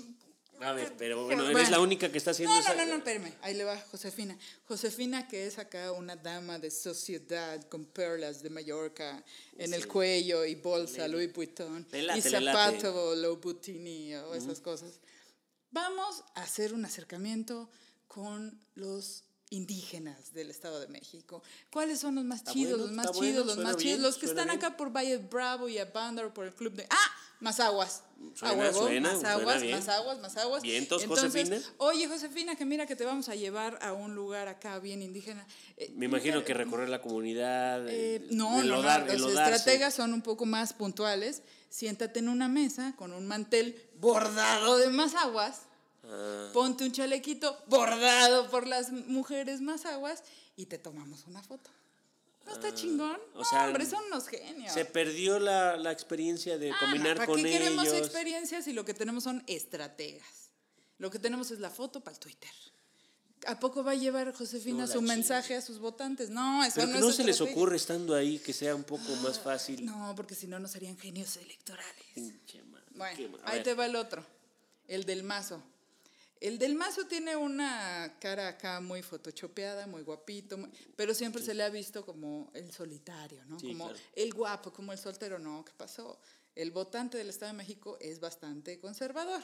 A 0.61 0.73
ver, 0.73 0.95
pero 0.99 1.25
bueno, 1.25 1.43
Bueno. 1.45 1.59
eres 1.59 1.71
la 1.71 1.81
única 1.81 2.11
que 2.13 2.19
está 2.19 2.33
haciendo 2.33 2.55
No, 2.55 2.61
esa. 2.61 2.75
no, 2.75 2.83
no, 2.85 2.91
no, 2.91 2.97
espérame. 2.97 3.33
Ahí 3.41 3.55
le 3.55 3.65
va 3.65 3.79
Josefina. 3.91 4.37
Josefina, 4.67 5.27
que 5.27 5.47
es 5.47 5.59
acá 5.59 5.93
una 5.93 6.17
dama 6.17 6.59
de 6.59 6.71
sociedad 6.71 7.63
con 7.69 7.87
perlas 7.87 8.43
de 8.43 8.51
Mallorca 8.51 9.25
en 9.57 9.73
el 9.73 9.89
cuello 9.89 10.45
y 10.45 10.55
bolsa 10.57 11.09
Louis 11.09 11.33
Vuitton 11.33 11.87
Le 11.93 12.03
late, 12.03 12.19
y 12.19 12.23
le 12.31 12.31
zapato 12.31 13.15
Louboutin 13.17 14.17
o 14.17 14.35
esas 14.35 14.61
cosas. 14.61 15.01
Vamos 15.71 16.25
a 16.35 16.43
hacer 16.43 16.75
un 16.75 16.85
acercamiento 16.85 17.71
con 18.09 18.61
los 18.75 19.25
indígenas 19.51 20.33
del 20.33 20.51
Estado 20.51 20.79
de 20.81 20.89
México. 20.89 21.43
¿Cuáles 21.73 22.01
son 22.01 22.17
los 22.17 22.25
más 22.25 22.45
chidos, 22.45 22.79
bueno, 22.79 22.87
los 22.87 22.93
más 22.93 23.13
chidos, 23.13 23.45
bueno, 23.47 23.55
los 23.55 23.57
más 23.59 23.77
bien, 23.77 23.97
chidos, 23.97 24.01
los 24.01 24.19
que 24.19 24.27
están 24.27 24.47
bien. 24.49 24.59
acá 24.59 24.77
por 24.77 24.91
Valle 24.95 25.17
Bravo 25.19 25.69
y 25.69 25.79
Abandon 25.79 26.33
por 26.33 26.45
el 26.47 26.55
club 26.55 26.75
de 26.75 26.87
¡Ah! 26.91 27.17
Más 27.41 27.59
aguas. 27.61 28.03
Suena, 28.35 28.53
a 28.55 28.57
huevo, 28.59 28.79
suena, 28.87 29.13
más 29.15 29.25
aguas, 29.25 29.65
más 29.65 29.89
aguas, 29.89 30.19
más 30.21 30.37
aguas. 30.37 30.63
Vientos, 30.63 31.03
Entonces, 31.03 31.49
Josefina. 31.49 31.75
Oye, 31.79 32.07
Josefina, 32.07 32.55
que 32.55 32.67
mira 32.67 32.85
que 32.87 32.95
te 32.95 33.07
vamos 33.07 33.31
a 33.31 33.35
llevar 33.35 33.79
a 33.81 33.95
un 33.95 34.15
lugar 34.15 34.47
acá 34.49 34.79
bien 34.79 35.01
indígena. 35.03 35.47
Eh, 35.79 35.91
Me 35.97 36.05
imagino 36.05 36.45
que 36.45 36.53
recorrer 36.53 36.91
la 36.91 37.01
comunidad. 37.01 37.89
eh, 37.89 38.27
no, 38.31 38.63
no, 38.63 38.83
no, 38.83 38.99
los 39.17 39.33
estrategas 39.33 39.95
son 39.95 40.13
un 40.13 40.21
poco 40.21 40.45
más 40.45 40.75
puntuales. 40.75 41.43
Siéntate 41.71 42.19
en 42.19 42.29
una 42.29 42.49
mesa 42.49 42.95
con 42.97 43.13
un 43.13 43.27
mantel 43.27 43.81
bordado 43.99 44.77
de 44.77 44.89
más 44.91 45.15
aguas. 45.15 45.63
Ah, 46.05 46.51
Ponte 46.53 46.85
un 46.85 46.93
chalequito 46.93 47.57
bordado 47.69 48.51
por 48.51 48.67
las 48.67 48.91
mujeres 48.93 49.61
más 49.63 49.87
aguas 49.87 50.25
y 50.57 50.67
te 50.67 50.77
tomamos 50.77 51.27
una 51.27 51.43
foto. 51.43 51.71
¿No 52.51 52.55
está 52.57 52.75
chingón? 52.75 53.17
Ah, 53.19 53.31
o 53.35 53.39
No, 53.39 53.45
sea, 53.45 53.67
hombre, 53.67 53.87
son 53.87 54.05
unos 54.05 54.27
genios. 54.27 54.73
se 54.73 54.85
perdió 54.85 55.39
la, 55.39 55.77
la 55.77 55.93
experiencia 55.93 56.59
de 56.59 56.71
Ah, 56.73 56.77
combinar 56.81 57.15
¿Para 57.17 57.27
con 57.27 57.43
qué 57.43 57.51
queremos 57.51 57.87
ellos. 57.87 57.99
experiencias 57.99 58.67
y 58.67 58.73
lo 58.73 58.85
que 58.85 58.93
tenemos 58.95 59.25
son 59.25 59.43
estrategas? 59.47 60.51
Lo 60.99 61.11
que 61.11 61.19
tenemos 61.19 61.51
es 61.51 61.61
la 61.61 61.71
foto 61.71 62.01
para 62.03 62.15
el 62.15 62.21
Twitter. 62.21 62.51
¿A 63.47 63.59
poco 63.59 63.83
va 63.83 63.93
a 63.93 63.95
llevar 63.95 64.35
Josefina 64.35 64.81
No 64.81 64.87
su 64.87 64.99
chingues. 64.99 65.09
mensaje 65.17 65.55
a 65.57 65.63
sus 65.63 65.79
votantes? 65.79 66.29
No, 66.29 66.63
eso 66.63 66.75
Pero 66.75 66.89
no 66.89 66.93
que 66.93 66.99
es 66.99 67.05
no 67.07 67.13
se 67.13 67.25
les 67.25 67.41
ocurre 67.41 67.77
estando 67.77 68.15
ahí 68.15 68.39
que 68.39 68.53
sea 68.53 68.75
un 68.75 68.85
poco 68.85 69.15
más 69.23 69.39
fácil. 69.41 69.83
No, 69.87 70.13
porque 70.15 70.35
si 70.35 70.47
no, 70.47 70.59
no 70.59 70.69
serían 70.69 70.99
genios 70.99 71.37
electorales. 71.39 71.95
Pinche 72.15 72.63
madre, 72.65 73.17
qué 73.17 73.29
Bueno, 73.29 73.47
ahí 73.47 73.63
te 73.63 73.73
va 73.73 73.87
el 73.87 73.97
otro. 73.97 74.27
El 74.89 75.05
del 75.07 75.23
mazo. 75.23 75.63
El 76.41 76.59
del 76.59 76.75
mazo 76.75 77.07
tiene 77.07 77.37
una 77.37 78.17
cara 78.19 78.49
acá 78.49 78.81
muy 78.81 79.03
photoshopeada, 79.03 79.87
muy 79.87 80.03
guapito, 80.03 80.57
muy- 80.57 80.71
pero 80.97 81.13
siempre 81.15 81.43
se 81.43 81.53
le 81.53 81.63
ha 81.63 81.69
visto 81.69 82.05
como 82.07 82.51
el 82.55 82.73
solitario, 82.73 83.45
¿no? 83.45 83.61
Sí, 83.61 83.69
como 83.69 83.89
claro. 83.89 84.01
el 84.15 84.33
guapo, 84.33 84.73
como 84.73 84.93
el 84.93 84.99
soltero. 84.99 85.39
No, 85.39 85.63
¿qué 85.65 85.73
pasó? 85.77 86.19
El 86.55 86.71
votante 86.71 87.19
del 87.19 87.29
Estado 87.29 87.53
de 87.53 87.59
México 87.59 87.99
es 88.01 88.21
bastante 88.21 88.81
conservador. 88.81 89.43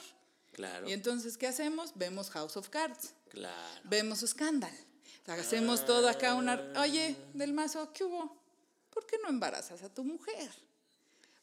Claro, 0.53 0.89
Y 0.89 0.93
entonces, 0.93 1.37
¿qué 1.37 1.45
hacemos? 1.45 1.91
Vemos 1.95 2.31
House 2.31 2.57
of 2.57 2.69
Cards, 2.69 3.13
claro. 3.29 3.81
vemos 3.83 4.21
Scandal. 4.25 4.73
O 5.21 5.25
sea, 5.25 5.35
hacemos 5.35 5.85
todo 5.85 6.07
acá 6.09 6.33
una... 6.35 6.71
Oye, 6.79 7.15
del 7.33 7.53
mazo, 7.53 7.91
¿qué 7.93 8.05
hubo? 8.05 8.41
¿Por 8.89 9.05
qué 9.05 9.17
no 9.21 9.29
embarazas 9.29 9.83
a 9.83 9.93
tu 9.93 10.03
mujer? 10.03 10.49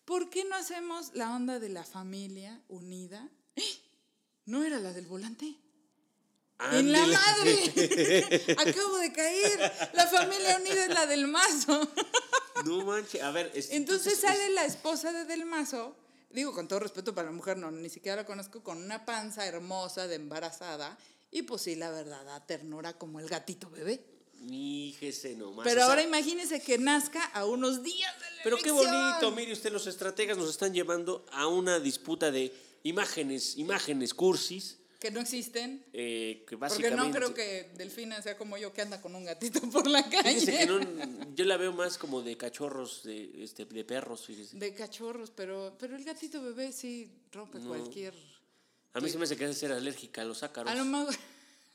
¿Por 0.05 0.31
qué 0.31 0.45
no 0.45 0.57
hacemos 0.57 1.15
la 1.15 1.35
onda 1.37 1.61
de 1.61 1.69
la 1.69 1.85
familia 1.85 2.61
unida? 2.69 3.29
¡Eh! 3.55 3.63
¿No 4.47 4.63
era 4.65 4.79
la 4.79 4.93
del 4.93 5.07
volante? 5.07 5.55
En 6.73 6.93
la 6.93 7.05
madre. 7.07 8.55
Acabo 8.59 8.99
de 8.99 9.13
caer. 9.13 9.73
La 9.95 10.07
familia 10.07 10.59
unida 10.61 10.85
es 10.85 10.89
la 10.91 11.07
del 11.07 11.27
mazo. 11.27 11.89
No 12.65 12.85
manches. 12.85 13.23
A 13.23 13.31
ver, 13.31 13.51
es- 13.55 13.71
Entonces 13.71 14.21
sale 14.21 14.51
la 14.51 14.65
esposa 14.65 15.13
de 15.13 15.25
Del 15.25 15.45
Mazo, 15.45 15.97
digo 16.31 16.53
con 16.53 16.69
todo 16.69 16.79
respeto 16.81 17.15
para 17.15 17.27
la 17.27 17.33
mujer, 17.33 17.57
no, 17.57 17.71
ni 17.71 17.89
siquiera 17.91 18.17
la 18.17 18.25
conozco, 18.27 18.63
con 18.63 18.79
una 18.83 19.05
panza 19.05 19.45
hermosa 19.47 20.07
de 20.07 20.15
embarazada. 20.15 20.97
Y 21.31 21.43
pues 21.43 21.63
sí, 21.63 21.75
la 21.75 21.91
verdad, 21.91 22.25
da 22.25 22.47
ternura 22.47 22.93
como 22.97 23.19
el 23.19 23.29
gatito 23.29 23.69
bebé. 23.69 24.05
Fíjese 24.49 25.35
nomás. 25.35 25.65
Pero 25.65 25.81
o 25.81 25.85
sea, 25.85 25.91
ahora 25.91 26.03
imagínese 26.03 26.63
que 26.63 26.79
nazca 26.79 27.25
a 27.25 27.45
unos 27.45 27.83
días 27.83 28.15
de 28.21 28.37
la 28.37 28.43
Pero 28.45 28.57
qué 28.59 28.71
bonito, 28.71 29.31
mire 29.33 29.53
usted, 29.53 29.73
los 29.73 29.87
estrategas 29.87 30.39
nos 30.39 30.49
están 30.51 30.73
llevando 30.73 31.27
a 31.33 31.47
una 31.49 31.81
disputa 31.81 32.31
de 32.31 32.53
imágenes, 32.85 33.57
imágenes 33.57 34.15
cursis, 34.15 34.79
Que 35.01 35.11
no 35.11 35.21
existen. 35.21 35.85
eh, 35.93 36.45
que 36.49 36.57
Porque 36.57 36.57
básicamente... 36.57 36.97
no 37.09 37.11
creo 37.15 37.35
que 37.35 37.71
Delfina 37.77 38.23
sea 38.23 38.39
como 38.39 38.57
yo 38.57 38.73
que 38.73 38.81
anda 38.83 39.01
con 39.03 39.15
un 39.15 39.25
gatito 39.25 39.61
por 39.73 39.87
la 39.87 40.09
calle. 40.09 40.47
Que 40.47 40.67
no, 40.67 40.81
yo 41.35 41.45
la 41.45 41.57
veo 41.59 41.73
más 41.73 41.99
como 41.99 42.23
de 42.23 42.37
cachorros, 42.37 43.03
de, 43.03 43.43
este, 43.45 43.65
de 43.67 43.85
perros, 43.85 44.25
fíjese. 44.25 44.57
De 44.57 44.73
cachorros, 44.75 45.31
pero, 45.31 45.77
pero 45.79 45.97
el 45.97 46.05
gatito 46.05 46.41
bebé 46.41 46.73
sí 46.73 47.11
rompe 47.33 47.59
cualquier. 47.59 48.15
A 48.95 49.01
mí 49.01 49.11
se 49.11 49.19
me 49.19 49.25
hace 49.25 49.37
que 49.37 49.53
ser 49.53 49.73
alérgica 49.73 50.23
a 50.23 50.25
los 50.25 50.43
ácaros. 50.43 50.71
A 50.71 50.75
lo 50.77 50.85
mejor. 50.85 51.15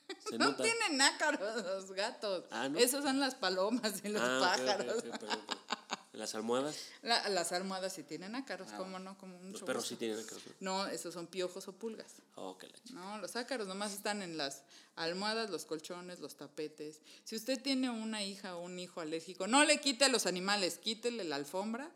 Se 0.27 0.39
no 0.39 0.45
nota. 0.45 0.63
tienen 0.63 0.99
ácaros 1.01 1.63
los 1.63 1.91
gatos. 1.91 2.45
Ah, 2.49 2.67
¿no? 2.67 2.79
Esos 2.79 3.03
son 3.03 3.19
las 3.19 3.35
palomas 3.35 3.93
y 4.03 4.07
los 4.09 4.21
Ah, 4.23 4.39
pájaros. 4.57 4.97
ok, 4.97 5.03
perdón, 5.03 5.19
perdón. 5.19 5.39
Las 6.11 6.33
almohadas, 6.33 6.75
La- 7.03 7.29
las 7.29 7.51
almohadas 7.51 7.93
sí 7.93 8.01
tienen 8.03 8.33
ácaros, 8.35 8.71
¿cómo 8.71 8.97
no? 8.97 9.15
Como 9.19 9.35
mucho 9.37 9.47
Ah, 9.47 9.51
los 9.51 9.61
perros 9.63 9.83
gusto. 9.83 9.95
sí 9.95 9.99
tienen 9.99 10.17
ácaros. 10.19 10.41
¿no? 10.59 10.87
Esos 10.87 11.13
son 11.13 11.27
piojos 11.27 11.67
o 11.67 11.73
pulgas. 11.73 12.13
Oh, 12.35 12.57
No, 12.93 13.19
los 13.19 13.35
ácaros 13.35 13.67
nomás 13.67 13.93
están 13.93 14.23
en 14.23 14.35
las 14.35 14.63
almohadas, 14.95 15.51
los 15.51 15.65
colchones, 15.65 16.19
los 16.19 16.35
tapetes. 16.35 16.99
Si 17.25 17.35
usted 17.35 17.61
tiene 17.61 17.91
una 17.91 18.23
hija 18.23 18.55
o 18.55 18.63
un 18.63 18.79
hijo 18.79 19.01
alérgico, 19.01 19.45
no 19.47 19.63
le 19.65 19.79
quite 19.79 20.05
a 20.05 20.09
los 20.09 20.25
animales, 20.25 20.79
quítele 20.79 21.23
la 21.25 21.35
alfombra, 21.35 21.91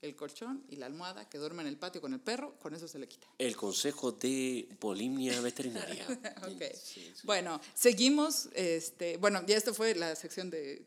el 0.00 0.16
colchón 0.16 0.64
y 0.70 0.76
la 0.76 0.86
almohada 0.86 1.28
que 1.28 1.36
duerme 1.36 1.60
en 1.60 1.68
el 1.68 1.76
patio 1.76 2.00
con 2.00 2.14
el 2.14 2.20
perro, 2.20 2.54
con 2.60 2.74
eso 2.74 2.88
se 2.88 2.98
le 2.98 3.06
quita. 3.06 3.26
El 3.36 3.54
consejo 3.56 4.12
de 4.12 4.66
polimnia 4.78 5.38
veterinaria. 5.42 6.06
Ok. 6.50 6.62
Sí, 6.82 7.12
sí. 7.14 7.20
Bueno, 7.24 7.60
seguimos. 7.74 8.48
Este, 8.54 9.18
bueno, 9.18 9.44
ya 9.46 9.58
esto 9.58 9.74
fue 9.74 9.94
la 9.94 10.16
sección 10.16 10.48
de 10.48 10.86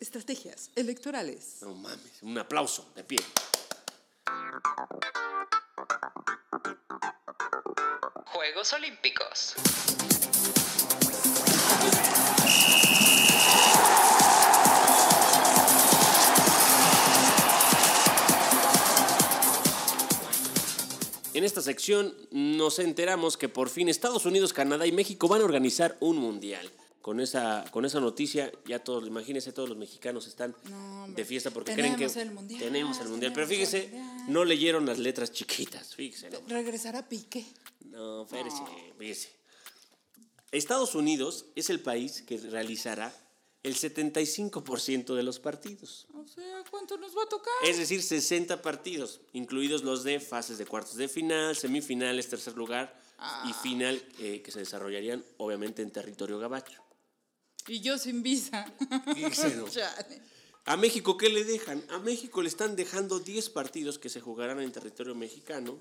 estrategias 0.00 0.70
electorales. 0.74 1.58
No 1.60 1.74
mames, 1.74 2.22
un 2.22 2.38
aplauso 2.38 2.90
de 2.96 3.04
pie. 3.04 3.18
Juegos 8.24 8.72
Olímpicos. 8.72 9.54
En 21.32 21.44
esta 21.44 21.62
sección 21.62 22.14
nos 22.32 22.78
enteramos 22.78 23.36
que 23.36 23.48
por 23.48 23.68
fin 23.68 23.88
Estados 23.88 24.26
Unidos, 24.26 24.52
Canadá 24.52 24.86
y 24.86 24.92
México 24.92 25.28
van 25.28 25.40
a 25.40 25.44
organizar 25.44 25.96
un 26.00 26.16
mundial. 26.16 26.70
Con 27.02 27.18
esa, 27.18 27.64
con 27.70 27.86
esa 27.86 27.98
noticia, 27.98 28.52
ya 28.66 28.78
todos, 28.78 29.06
imagínense, 29.06 29.52
todos 29.52 29.70
los 29.70 29.78
mexicanos 29.78 30.26
están 30.26 30.54
No, 30.64 31.08
de 31.08 31.24
fiesta 31.24 31.50
porque 31.50 31.72
creen 31.72 31.96
que 31.96 32.04
el 32.04 32.30
mundial, 32.30 32.60
tenemos 32.60 33.00
el 33.00 33.08
mundial. 33.08 33.32
Pero 33.34 33.46
fíjese, 33.46 33.88
mundial. 33.88 34.32
no 34.32 34.44
leyeron 34.44 34.84
las 34.84 34.98
letras 34.98 35.32
chiquitas, 35.32 35.94
fíjese. 35.94 36.28
¿no? 36.28 36.38
Regresará 36.48 37.08
Piqué. 37.08 37.46
No, 37.86 38.24
espérese, 38.24 38.62
fíjese. 38.98 39.30
Estados 40.52 40.94
Unidos 40.94 41.46
es 41.54 41.70
el 41.70 41.80
país 41.80 42.22
que 42.22 42.36
realizará 42.36 43.14
el 43.62 43.76
75% 43.76 45.14
de 45.14 45.22
los 45.22 45.38
partidos. 45.38 46.06
O 46.14 46.26
sea, 46.26 46.64
¿cuánto 46.70 46.96
nos 46.96 47.16
va 47.16 47.24
a 47.24 47.28
tocar? 47.28 47.52
Es 47.64 47.78
decir, 47.78 48.02
60 48.02 48.62
partidos, 48.62 49.20
incluidos 49.32 49.84
los 49.84 50.02
de 50.02 50.18
fases 50.18 50.58
de 50.58 50.66
cuartos 50.66 50.96
de 50.96 51.08
final, 51.08 51.54
semifinales, 51.56 52.28
tercer 52.28 52.56
lugar 52.56 52.98
y 53.46 53.52
final, 53.52 54.02
eh, 54.18 54.40
que 54.42 54.50
se 54.50 54.60
desarrollarían 54.60 55.24
obviamente 55.36 55.82
en 55.82 55.90
territorio 55.90 56.38
gabacho. 56.38 56.82
Y 57.70 57.80
yo 57.80 57.98
sin 57.98 58.24
visa. 58.24 58.66
Chale. 59.70 60.20
¿A 60.64 60.76
México 60.76 61.16
qué 61.16 61.28
le 61.28 61.44
dejan? 61.44 61.84
A 61.90 62.00
México 62.00 62.42
le 62.42 62.48
están 62.48 62.74
dejando 62.74 63.20
10 63.20 63.48
partidos 63.50 63.98
que 64.00 64.08
se 64.08 64.20
jugarán 64.20 64.60
en 64.60 64.72
territorio 64.72 65.14
mexicano, 65.14 65.78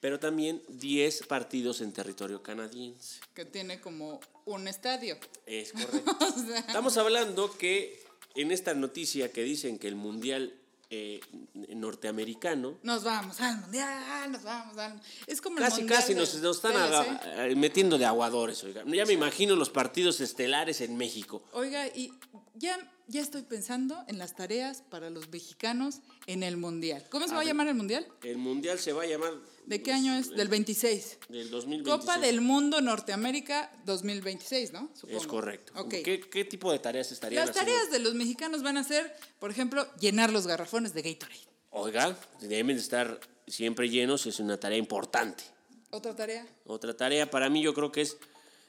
pero 0.00 0.20
también 0.20 0.62
10 0.68 1.26
partidos 1.26 1.80
en 1.80 1.92
territorio 1.92 2.44
canadiense. 2.44 3.18
que 3.34 3.44
tiene 3.44 3.80
como 3.80 4.20
un 4.44 4.68
estadio. 4.68 5.18
Es 5.46 5.72
correcto. 5.72 6.16
O 6.20 6.46
sea, 6.46 6.60
Estamos 6.60 6.96
hablando 6.96 7.50
que 7.58 8.04
en 8.36 8.52
esta 8.52 8.74
noticia 8.74 9.32
que 9.32 9.42
dicen 9.42 9.80
que 9.80 9.88
el 9.88 9.96
mundial 9.96 10.54
eh, 10.90 11.20
norteamericano 11.74 12.78
nos 12.82 13.04
vamos 13.04 13.40
al 13.40 13.60
mundial, 13.60 14.30
nos 14.32 14.42
vamos 14.42 14.76
al. 14.78 15.00
Es 15.26 15.40
como 15.40 15.58
el 15.58 15.64
Casi, 15.64 15.80
mundial 15.82 16.00
casi 16.00 16.14
nos, 16.14 16.34
nos 16.36 16.56
están 16.56 16.76
aga- 16.76 17.46
eh, 17.48 17.54
metiendo 17.56 17.98
de 17.98 18.04
aguadores, 18.04 18.62
oiga. 18.64 18.82
Ya 18.86 19.04
me 19.06 19.12
imagino 19.12 19.56
los 19.56 19.70
partidos 19.70 20.20
estelares 20.20 20.80
en 20.80 20.96
México. 20.96 21.42
Oiga, 21.52 21.86
y 21.88 22.12
ya, 22.54 22.78
ya 23.08 23.20
estoy 23.20 23.42
pensando 23.42 24.04
en 24.08 24.18
las 24.18 24.34
tareas 24.36 24.82
para 24.88 25.10
los 25.10 25.28
mexicanos 25.30 26.00
en 26.26 26.42
el 26.42 26.56
mundial. 26.56 27.04
¿Cómo 27.10 27.26
se 27.28 27.34
va 27.34 27.40
a 27.40 27.44
llamar 27.44 27.68
el 27.68 27.74
mundial? 27.74 28.06
El 28.22 28.38
mundial 28.38 28.78
se 28.78 28.92
va 28.92 29.02
a 29.02 29.06
llamar... 29.06 29.32
¿De 29.66 29.82
qué 29.82 29.92
año 29.92 30.14
es? 30.16 30.30
Del 30.30 30.48
26. 30.48 31.18
Del 31.28 31.50
2026. 31.50 31.82
Copa 31.98 32.18
del 32.18 32.40
Mundo 32.40 32.80
Norteamérica 32.80 33.72
2026, 33.84 34.72
¿no? 34.72 34.90
Supongo. 34.94 35.18
Es 35.18 35.26
correcto. 35.26 35.88
¿Qué, 35.88 36.20
qué 36.20 36.44
tipo 36.44 36.70
de 36.70 36.78
tareas 36.78 37.10
estarían 37.10 37.44
Las 37.44 37.50
haciendo? 37.50 37.72
tareas 37.72 37.90
de 37.90 37.98
los 37.98 38.14
mexicanos 38.14 38.62
van 38.62 38.76
a 38.76 38.84
ser, 38.84 39.12
por 39.40 39.50
ejemplo, 39.50 39.86
llenar 39.98 40.30
los 40.32 40.46
garrafones 40.46 40.94
de 40.94 41.02
Gatorade. 41.02 41.40
Oiga, 41.70 42.16
deben 42.40 42.76
de 42.76 42.82
estar 42.82 43.20
siempre 43.48 43.88
llenos, 43.90 44.26
es 44.26 44.38
una 44.38 44.58
tarea 44.58 44.78
importante. 44.78 45.42
Otra 45.90 46.14
tarea. 46.14 46.46
Otra 46.64 46.96
tarea 46.96 47.28
para 47.30 47.50
mí 47.50 47.60
yo 47.62 47.74
creo 47.74 47.90
que 47.90 48.02
es 48.02 48.16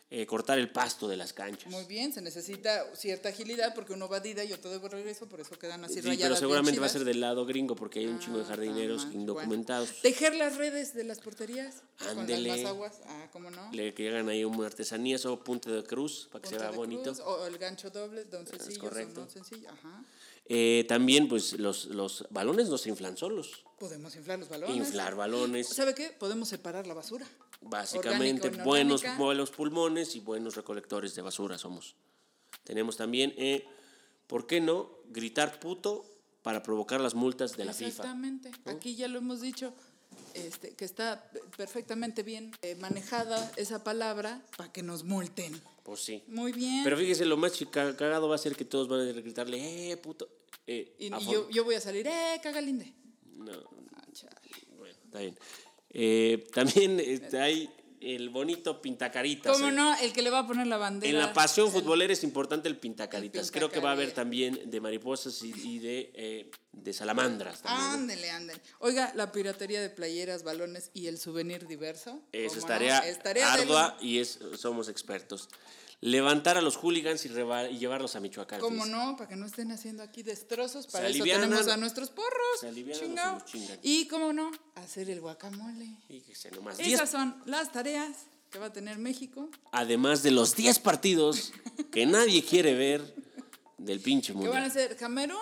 eh, 0.10 0.26
cortar 0.26 0.58
el 0.58 0.70
pasto 0.72 1.08
de 1.10 1.18
las 1.18 1.34
canchas. 1.34 1.70
Muy 1.72 1.84
bien, 1.84 2.14
se 2.14 2.22
necesita 2.22 2.86
cierta 2.96 3.28
agilidad 3.30 3.76
porque 3.76 3.92
uno 3.94 4.08
va 4.08 4.22
de 4.22 4.30
ida 4.30 4.44
y 4.46 4.54
otro 4.54 4.72
de 4.72 4.88
regreso, 4.88 5.28
por 5.28 5.42
eso 5.42 5.60
quedan 5.60 5.84
así 5.84 5.96
Sí, 5.96 6.02
rayadas. 6.02 6.22
pero 6.22 6.36
seguramente 6.38 6.80
va 6.80 6.86
a 6.86 6.90
ser 6.90 7.04
del 7.04 7.20
lado 7.20 7.46
gringo 7.46 7.76
porque 7.76 8.00
hay 8.00 8.06
un 8.08 8.20
chingo 8.20 8.38
de 8.38 8.44
Ah, 8.46 8.48
jardineros 8.48 9.06
mal. 9.06 9.16
indocumentados. 9.16 9.90
Bueno, 9.90 10.02
tejer 10.04 10.36
las 10.36 10.56
redes 10.56 10.94
de 10.94 11.04
las 11.04 11.20
porterías 11.20 11.84
Ándele. 12.00 12.48
con 12.50 12.58
las 12.58 12.66
aguas. 12.70 13.02
Ah, 13.08 13.28
¿cómo 13.34 13.50
no? 13.52 13.70
Le 13.74 13.94
que 13.94 14.08
hagan 14.10 14.30
ahí 14.30 14.46
una 14.46 14.66
artesanía 14.68 15.18
o 15.26 15.44
punto 15.44 15.72
de 15.72 15.84
cruz 15.84 16.30
para 16.32 16.42
que 16.42 16.48
se 16.50 16.56
Punta 16.56 16.64
vea 16.66 16.72
de 16.72 16.78
bonito. 16.78 17.04
cruz, 17.04 17.20
o 17.20 17.46
el 17.46 17.58
gancho 17.58 17.90
doble, 17.90 18.24
don 18.26 18.48
sencillo, 18.48 18.80
correcto. 18.80 19.20
don 19.20 19.30
sencillo. 19.30 19.70
Ajá. 19.70 20.06
Eh, 20.50 20.86
también, 20.88 21.28
pues, 21.28 21.60
los, 21.60 21.86
los 21.88 22.26
balones 22.30 22.70
no 22.70 22.78
se 22.78 22.88
inflan 22.88 23.18
solos. 23.18 23.66
Podemos 23.78 24.16
inflar 24.16 24.40
los 24.40 24.48
balones. 24.48 24.78
Inflar 24.78 25.16
balones, 25.16 25.68
¿Sabe 25.68 25.94
qué? 25.94 26.12
Podemos 26.18 26.48
separar 26.48 26.88
la 26.88 26.94
basura. 26.94 27.28
Básicamente 27.62 28.50
buenos, 28.50 29.04
buenos 29.18 29.52
pulmones 29.52 30.16
y 30.16 30.20
buenos 30.20 30.56
recolectores 30.56 31.16
de 31.16 31.22
basura 31.22 31.58
somos. 31.58 31.96
Tenemos 32.64 32.98
también, 32.98 33.34
eh, 33.38 33.66
¿por 34.28 34.48
qué 34.48 34.62
no? 34.62 34.90
Gritar 35.10 35.60
puto 35.60 36.06
para 36.42 36.64
provocar 36.64 37.02
las 37.02 37.16
multas 37.16 37.58
de 37.58 37.66
la 37.66 37.74
FIFA. 37.74 37.90
Exactamente. 37.90 38.52
Aquí 38.66 38.96
ya 38.96 39.08
lo 39.08 39.20
hemos 39.20 39.42
dicho, 39.42 39.74
este, 40.34 40.74
que 40.76 40.86
está 40.86 41.30
perfectamente 41.56 42.24
bien 42.24 42.52
eh, 42.62 42.76
manejada 42.76 43.52
esa 43.56 43.84
palabra 43.84 44.42
para 44.56 44.72
que 44.72 44.84
nos 44.84 45.04
multen. 45.04 45.60
Pues 45.84 46.02
sí. 46.02 46.24
Muy 46.28 46.52
bien. 46.52 46.84
Pero 46.84 46.98
fíjese, 46.98 47.26
lo 47.26 47.38
más 47.38 47.54
cagado 47.72 48.28
va 48.28 48.36
a 48.36 48.38
ser 48.38 48.56
que 48.56 48.66
todos 48.66 48.88
van 48.88 49.02
a 49.08 49.12
gritarle, 49.14 49.92
eh, 49.92 49.98
puto. 49.98 50.28
Eh, 50.66 50.96
y 51.00 51.06
y 51.08 51.32
yo, 51.32 51.50
yo 51.50 51.64
voy 51.64 51.76
a 51.76 51.82
salir, 51.82 52.06
¡eh, 52.08 52.40
cagalinde! 52.44 52.94
No, 53.38 53.54
Ah, 53.96 54.04
bueno, 54.78 54.96
está 55.06 55.20
bien. 55.20 55.38
Eh, 56.00 56.46
también 56.54 57.00
este, 57.00 57.40
hay 57.40 57.70
el 58.00 58.30
bonito 58.30 58.80
pintacaritas. 58.80 59.52
¿Cómo 59.52 59.70
eh. 59.70 59.72
no? 59.72 59.98
El 59.98 60.14
que 60.14 60.22
le 60.22 60.30
va 60.30 60.40
a 60.40 60.48
poner 60.48 60.68
la 60.68 60.78
bandera. 60.78 61.12
En 61.12 61.18
la 61.18 61.34
pasión 61.34 61.72
futbolera 61.72 62.14
es 62.14 62.24
importante 62.24 62.70
el 62.70 62.78
pintacaritas. 62.78 63.48
El 63.48 63.52
Creo 63.52 63.72
que 63.72 63.80
va 63.80 63.90
a 63.90 63.94
haber 63.94 64.12
también 64.12 64.70
de 64.70 64.80
mariposas 64.80 65.42
y, 65.42 65.52
y 65.64 65.80
de, 65.80 66.12
eh, 66.14 66.52
de 66.72 66.94
salamandras. 66.94 67.64
también. 67.64 67.90
Ándele, 67.90 68.30
ándele. 68.30 68.62
Oiga, 68.78 69.12
la 69.16 69.32
piratería 69.32 69.82
de 69.82 69.90
playeras, 69.90 70.44
balones 70.44 70.92
y 70.94 71.08
el 71.08 71.18
souvenir 71.18 71.66
diverso. 71.66 72.22
Eso 72.32 72.50
¿cómo 72.50 72.58
es 72.58 72.62
no? 72.62 72.68
tarea, 72.68 73.00
Es 73.00 73.20
tarea 73.24 73.56
de 73.56 73.62
ardua 73.64 73.98
y 74.00 74.20
es, 74.20 74.38
somos 74.56 74.90
expertos. 74.90 75.50
Levantar 76.00 76.58
a 76.58 76.62
los 76.62 76.76
hooligans 76.78 77.26
y, 77.26 77.30
llevarlos 77.30 78.16
a 78.16 78.20
Michoacán. 78.20 78.60
¿Cómo 78.60 78.86
no? 78.86 79.16
Para 79.18 79.30
que 79.30 79.36
no 79.36 79.48
estén 79.48 79.72
haciendo 79.72 80.04
aquí 80.04 80.22
destrozos. 80.22 80.86
Para 80.88 81.08
eso 81.08 81.24
tenemos 81.24 81.68
a 81.68 81.78
nuestros 81.78 82.12
porros. 82.12 82.60
Se. 82.60 82.72
Y, 83.82 84.08
¿cómo 84.08 84.32
no? 84.32 84.52
Hacer 84.76 85.10
el 85.10 85.22
guacamole. 85.22 85.90
Fíjese 86.08 86.52
nomás. 86.52 86.78
Diez- 86.78 86.94
Esas 86.96 87.10
son 87.10 87.42
las 87.46 87.72
tareas 87.72 88.28
que 88.52 88.60
va 88.60 88.68
a 88.68 88.74
tener 88.74 88.98
México. 89.00 89.50
además 89.72 90.24
de 90.24 90.32
los 90.32 90.56
10 90.56 90.80
partidos 90.80 91.52
que 91.92 92.06
nadie 92.06 92.44
quiere 92.44 92.76
ver 92.76 93.16
del 93.78 94.00
pinche 94.00 94.34
Que 94.34 94.48
van 94.48 94.64
a 94.64 94.70
ser 94.70 94.96
Camerún 94.96 95.38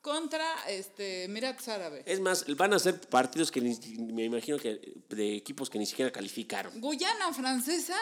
contra 0.00 0.44
este, 0.68 1.24
Emiratos 1.24 1.68
Árabes. 1.68 2.02
Es 2.06 2.18
más, 2.20 2.44
van 2.56 2.74
a 2.74 2.78
ser 2.78 3.00
partidos 3.00 3.50
que 3.52 3.60
ni- 3.60 3.76
me 4.12 4.24
imagino 4.24 4.58
que 4.58 4.94
de 5.08 5.36
equipos 5.36 5.70
que 5.70 5.78
ni 5.78 5.86
siquiera 5.86 6.10
calificaron. 6.10 6.78
Guyana 6.80 7.32
Francesa 7.32 7.96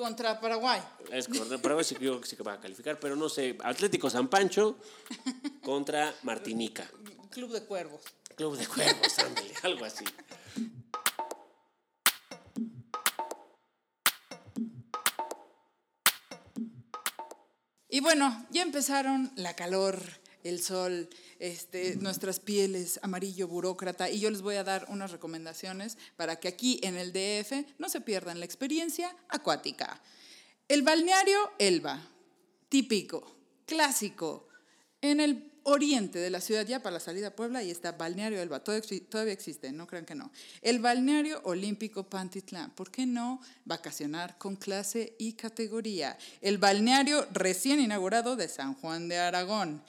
Contra 0.00 0.40
Paraguay. 0.40 0.80
Es 1.12 1.28
correcto, 1.28 1.60
Paraguay 1.60 1.84
sí, 1.84 1.94
creo 1.94 2.18
que 2.18 2.26
sí 2.26 2.34
que 2.34 2.42
va 2.42 2.54
a 2.54 2.58
calificar, 2.58 2.98
pero 2.98 3.16
no 3.16 3.28
sé. 3.28 3.58
Atlético 3.62 4.08
San 4.08 4.28
Pancho 4.28 4.78
contra 5.62 6.14
Martinica. 6.22 6.90
Club 7.28 7.52
de 7.52 7.66
Cuervos. 7.66 8.00
Club 8.34 8.56
de 8.56 8.66
Cuervos, 8.66 9.18
ándale, 9.18 9.52
algo 9.62 9.84
así. 9.84 10.06
Y 17.90 18.00
bueno, 18.00 18.46
ya 18.48 18.62
empezaron 18.62 19.30
la 19.36 19.54
calor, 19.54 20.00
el 20.44 20.62
sol, 20.62 21.08
este, 21.38 21.96
nuestras 21.96 22.40
pieles, 22.40 22.98
amarillo 23.02 23.48
burócrata, 23.48 24.08
y 24.10 24.20
yo 24.20 24.30
les 24.30 24.42
voy 24.42 24.56
a 24.56 24.64
dar 24.64 24.86
unas 24.88 25.10
recomendaciones 25.10 25.98
para 26.16 26.36
que 26.36 26.48
aquí 26.48 26.80
en 26.82 26.96
el 26.96 27.12
DF 27.12 27.66
no 27.78 27.88
se 27.88 28.00
pierdan 28.00 28.38
la 28.38 28.46
experiencia 28.46 29.14
acuática. 29.28 30.00
El 30.68 30.82
balneario 30.82 31.38
Elba, 31.58 32.00
típico, 32.68 33.36
clásico, 33.66 34.48
en 35.02 35.20
el 35.20 35.50
oriente 35.62 36.18
de 36.18 36.30
la 36.30 36.40
ciudad, 36.40 36.66
ya 36.66 36.80
para 36.82 36.94
la 36.94 37.00
salida 37.00 37.28
a 37.28 37.36
Puebla, 37.36 37.62
y 37.62 37.70
está 37.70 37.92
Balneario 37.92 38.40
Elba, 38.40 38.64
todavía 38.64 38.86
exi- 38.88 39.06
todavía 39.08 39.32
existe, 39.34 39.70
no 39.72 39.86
crean 39.86 40.06
que 40.06 40.14
no. 40.14 40.32
El 40.62 40.78
Balneario 40.78 41.40
Olímpico 41.44 42.04
Pantitlán, 42.04 42.70
¿por 42.70 42.90
qué 42.90 43.04
no 43.04 43.40
vacacionar 43.66 44.38
con 44.38 44.56
clase 44.56 45.14
y 45.18 45.34
categoría? 45.34 46.16
El 46.40 46.56
balneario 46.58 47.26
recién 47.32 47.78
inaugurado 47.80 48.36
de 48.36 48.48
San 48.48 48.74
Juan 48.74 49.08
de 49.08 49.18
Aragón. 49.18 49.82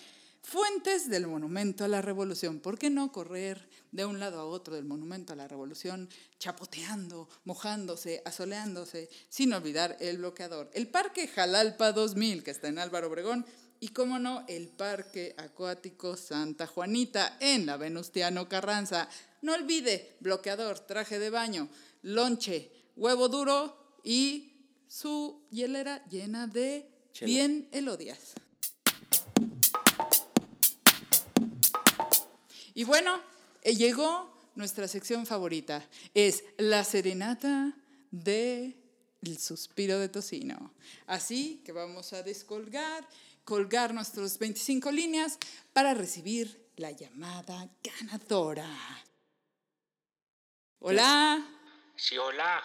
Fuentes 0.43 1.09
del 1.09 1.27
Monumento 1.27 1.85
a 1.85 1.87
la 1.87 2.01
Revolución, 2.01 2.59
¿por 2.59 2.77
qué 2.77 2.89
no 2.89 3.11
correr 3.11 3.69
de 3.91 4.05
un 4.05 4.19
lado 4.19 4.39
a 4.39 4.45
otro 4.45 4.75
del 4.75 4.85
Monumento 4.85 5.33
a 5.33 5.35
la 5.35 5.47
Revolución, 5.47 6.09
chapoteando, 6.39 7.29
mojándose, 7.45 8.21
asoleándose, 8.25 9.09
sin 9.29 9.53
olvidar 9.53 9.97
el 9.99 10.17
bloqueador? 10.17 10.69
El 10.73 10.87
Parque 10.87 11.27
Jalalpa 11.27 11.91
2000, 11.91 12.43
que 12.43 12.51
está 12.51 12.67
en 12.69 12.79
Álvaro 12.79 13.07
Obregón, 13.07 13.45
y 13.79 13.89
cómo 13.89 14.19
no, 14.19 14.43
el 14.47 14.67
Parque 14.67 15.35
Acuático 15.37 16.17
Santa 16.17 16.67
Juanita 16.67 17.37
en 17.39 17.65
la 17.65 17.77
Venustiano 17.77 18.49
Carranza. 18.49 19.09
No 19.41 19.53
olvide, 19.53 20.17
bloqueador, 20.19 20.79
traje 20.79 21.17
de 21.17 21.29
baño, 21.29 21.69
lonche, 22.01 22.71
huevo 22.95 23.29
duro 23.29 23.99
y 24.03 24.67
su 24.87 25.47
hielera 25.49 26.03
llena 26.09 26.47
de 26.47 26.87
Chela. 27.13 27.27
bien 27.27 27.69
elodias. 27.71 28.33
Y 32.73 32.83
bueno, 32.83 33.21
eh, 33.61 33.75
llegó 33.75 34.31
nuestra 34.55 34.87
sección 34.87 35.25
favorita. 35.25 35.85
Es 36.13 36.43
la 36.57 36.83
serenata 36.83 37.73
de 38.11 38.75
el 39.21 39.37
suspiro 39.37 39.99
de 39.99 40.09
tocino. 40.09 40.73
Así 41.07 41.61
que 41.65 41.71
vamos 41.71 42.13
a 42.13 42.23
descolgar, 42.23 43.07
colgar 43.43 43.93
nuestros 43.93 44.37
25 44.39 44.91
líneas 44.91 45.37
para 45.73 45.93
recibir 45.93 46.69
la 46.77 46.91
llamada 46.91 47.69
ganadora. 47.83 48.67
Hola, 50.79 51.45
Sí, 51.95 52.17
hola. 52.17 52.63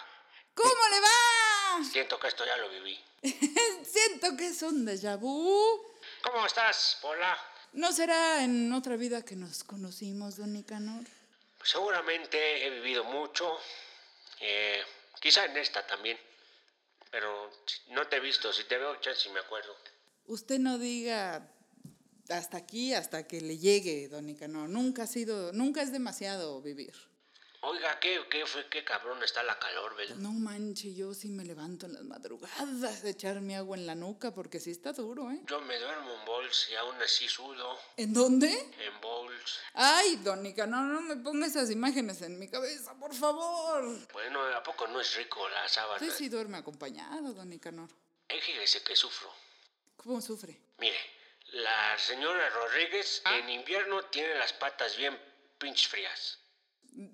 ¿cómo 0.55 0.69
le 0.89 0.99
va? 0.99 1.83
Siento 1.91 2.19
que 2.19 2.27
esto 2.27 2.43
ya 2.43 2.57
lo 2.57 2.69
viví. 2.69 2.97
Siento 3.85 4.35
que 4.35 4.47
es 4.47 4.61
un 4.63 4.83
déjà 4.87 5.15
vu. 5.19 5.83
¿Cómo 6.23 6.43
estás? 6.45 6.97
Hola. 7.03 7.37
¿No 7.73 7.91
será 7.91 8.43
en 8.43 8.71
otra 8.73 8.95
vida 8.95 9.23
que 9.23 9.35
nos 9.35 9.63
conocimos, 9.63 10.37
don 10.37 10.53
Nicanor? 10.53 11.03
Seguramente 11.63 12.65
he 12.65 12.69
vivido 12.71 13.03
mucho. 13.03 13.57
eh, 14.39 14.81
quizá 15.19 15.45
en 15.45 15.57
esta 15.57 15.85
también. 15.87 16.17
Pero 17.09 17.49
si- 17.65 17.91
no 17.93 18.07
te 18.07 18.17
he 18.17 18.19
visto. 18.19 18.53
Si 18.53 18.63
te 18.65 18.77
veo, 18.77 18.95
chance 19.01 19.27
me 19.31 19.39
acuerdo. 19.39 19.75
Usted 20.27 20.59
no 20.59 20.77
diga 20.77 21.49
hasta 22.29 22.57
aquí, 22.57 22.93
hasta 22.93 23.25
que 23.27 23.41
le 23.41 23.57
llegue, 23.57 24.07
don 24.09 24.25
Nicanor. 24.27 24.69
Nunca 24.69 25.03
ha 25.03 25.07
sido, 25.07 25.51
nunca 25.53 25.81
es 25.81 25.91
demasiado 25.91 26.61
vivir. 26.61 26.93
Oiga, 27.61 27.99
¿qué, 27.99 28.21
qué, 28.29 28.45
fue, 28.45 28.67
qué 28.69 28.83
cabrón 28.83 29.21
está 29.23 29.41
la 29.43 29.57
calor, 29.57 29.95
¿verdad? 29.95 30.15
No 30.17 30.31
manche, 30.31 30.93
yo 30.93 31.13
sí 31.13 31.29
me 31.29 31.43
levanto 31.43 31.87
en 31.87 31.93
las 31.93 32.03
madrugadas 32.03 33.03
a 33.03 33.09
echarme 33.09 33.55
agua 33.57 33.75
en 33.75 33.87
la 33.87 33.95
nuca 33.95 34.31
porque 34.31 34.59
sí 34.59 34.71
está 34.71 34.93
duro, 34.93 35.31
¿eh? 35.31 35.41
Yo 35.47 35.59
me 35.61 35.77
duermo 35.79 36.13
en 36.13 36.25
bowls 36.25 36.69
y 36.71 36.75
aún 36.75 37.01
así 37.01 37.27
sudo. 37.27 37.79
¿En 37.97 38.13
dónde? 38.13 38.51
En 38.51 39.01
bowls. 39.01 39.59
Ay, 39.73 40.17
don 40.17 40.43
Nicanor, 40.43 40.83
no 40.83 41.01
me 41.01 41.15
ponga 41.17 41.47
esas 41.47 41.71
imágenes 41.71 42.21
en 42.21 42.37
mi 42.37 42.47
cabeza, 42.47 42.93
por 42.93 43.13
favor. 43.15 43.83
Bueno, 44.13 44.39
¿a 44.55 44.61
poco 44.61 44.87
no 44.87 45.01
es 45.01 45.15
rico 45.15 45.49
la 45.49 45.67
sábana? 45.67 45.95
Usted 45.95 46.15
sí 46.15 46.29
duerme 46.29 46.57
acompañado, 46.59 47.33
don 47.33 47.49
Nicanor. 47.49 47.89
Eh, 48.29 48.39
fíjese 48.39 48.83
que 48.83 48.95
sufro. 48.95 49.33
¿Cómo 49.97 50.21
sufre? 50.21 50.59
Mire, 50.77 50.99
la 51.53 51.97
señora 51.97 52.49
Rodríguez 52.49 53.23
en 53.25 53.49
invierno 53.49 54.03
tiene 54.05 54.35
las 54.35 54.53
patas 54.53 54.95
bien 54.95 55.17
pinches 55.57 55.87
frías. 55.87 56.39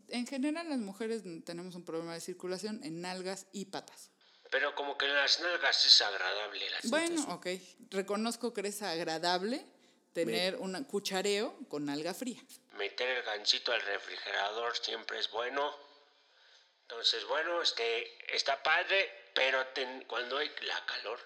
En 0.07 0.25
general 0.27 0.69
las 0.69 0.79
mujeres 0.79 1.23
tenemos 1.45 1.75
un 1.75 1.83
problema 1.83 2.13
de 2.13 2.21
circulación 2.21 2.81
en 2.83 3.01
nalgas 3.01 3.47
y 3.51 3.65
patas. 3.65 4.11
Pero 4.49 4.73
como 4.75 4.97
que 4.97 5.05
en 5.05 5.15
las 5.15 5.39
nalgas 5.41 5.85
es 5.85 6.01
agradable 6.01 6.69
la 6.69 6.77
Bueno, 6.85 7.23
ok. 7.33 7.47
Reconozco 7.89 8.53
que 8.53 8.61
es 8.67 8.81
agradable 8.81 9.65
tener 10.13 10.55
un 10.57 10.81
cuchareo 10.85 11.57
con 11.67 11.89
alga 11.89 12.13
fría. 12.13 12.39
Meter 12.77 13.09
el 13.17 13.23
gancito 13.23 13.71
al 13.71 13.81
refrigerador 13.81 14.77
siempre 14.77 15.19
es 15.19 15.29
bueno. 15.31 15.75
Entonces, 16.83 17.25
bueno, 17.25 17.61
este, 17.61 18.35
está 18.35 18.61
padre, 18.61 19.09
pero 19.33 19.65
ten- 19.67 20.03
cuando 20.05 20.37
hay 20.37 20.49
la 20.67 20.85
calor, 20.85 21.19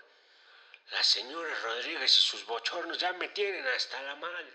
la 0.92 1.04
señora 1.04 1.50
Rodríguez 1.64 2.18
y 2.18 2.22
sus 2.22 2.46
bochornos 2.46 2.98
ya 2.98 3.12
me 3.14 3.28
tienen 3.30 3.66
hasta 3.76 4.02
la 4.04 4.16
madre. 4.16 4.54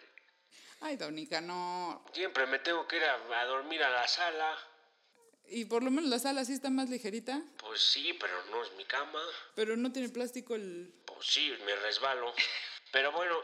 Ay, 0.83 0.97
Donica, 0.97 1.41
no. 1.41 2.05
Siempre 2.13 2.47
me 2.47 2.59
tengo 2.59 2.87
que 2.89 2.97
ir 2.97 3.05
a, 3.05 3.41
a 3.41 3.45
dormir 3.47 3.83
a 3.83 3.91
la 3.91 4.07
sala. 4.09 4.59
Y 5.47 5.65
por 5.67 5.83
lo 5.83 5.91
menos 5.91 6.11
la 6.11 6.19
sala 6.19 6.45
sí 6.45 6.53
está 6.55 6.71
más 6.71 6.89
ligerita, 6.89 7.43
Pues 7.59 7.81
sí, 7.83 8.17
pero 8.19 8.33
no 8.51 8.63
es 8.65 8.73
mi 8.73 8.85
cama. 8.85 9.21
pero 9.55 9.77
no 9.77 9.93
tiene 9.93 10.09
plástico 10.09 10.55
el... 10.55 10.93
Pues 11.05 11.27
sí, 11.27 11.55
me 11.65 11.75
resbalo. 11.77 12.33
Pero 12.91 13.13
bueno, 13.13 13.37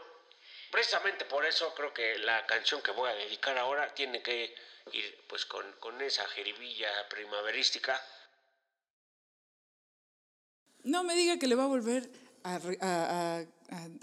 precisamente 0.71 1.25
por 1.25 1.45
eso 1.45 1.73
creo 1.75 1.93
que 1.93 2.17
la 2.19 2.45
canción 2.45 2.81
que 2.81 2.91
voy 2.91 3.09
a 3.09 3.15
dedicar 3.15 3.57
ahora 3.57 3.93
tiene 3.93 4.21
que 4.21 4.55
ir 4.91 5.25
pues 5.27 5.45
con, 5.45 5.71
con 5.79 6.01
esa 6.01 6.27
jeribilla 6.29 7.07
primaverística. 7.09 8.01
No 10.83 11.03
me 11.03 11.15
diga 11.15 11.37
que 11.37 11.47
le 11.47 11.55
va 11.55 11.63
a 11.63 11.67
volver 11.67 12.09
a, 12.43 12.59
a- 12.81 13.39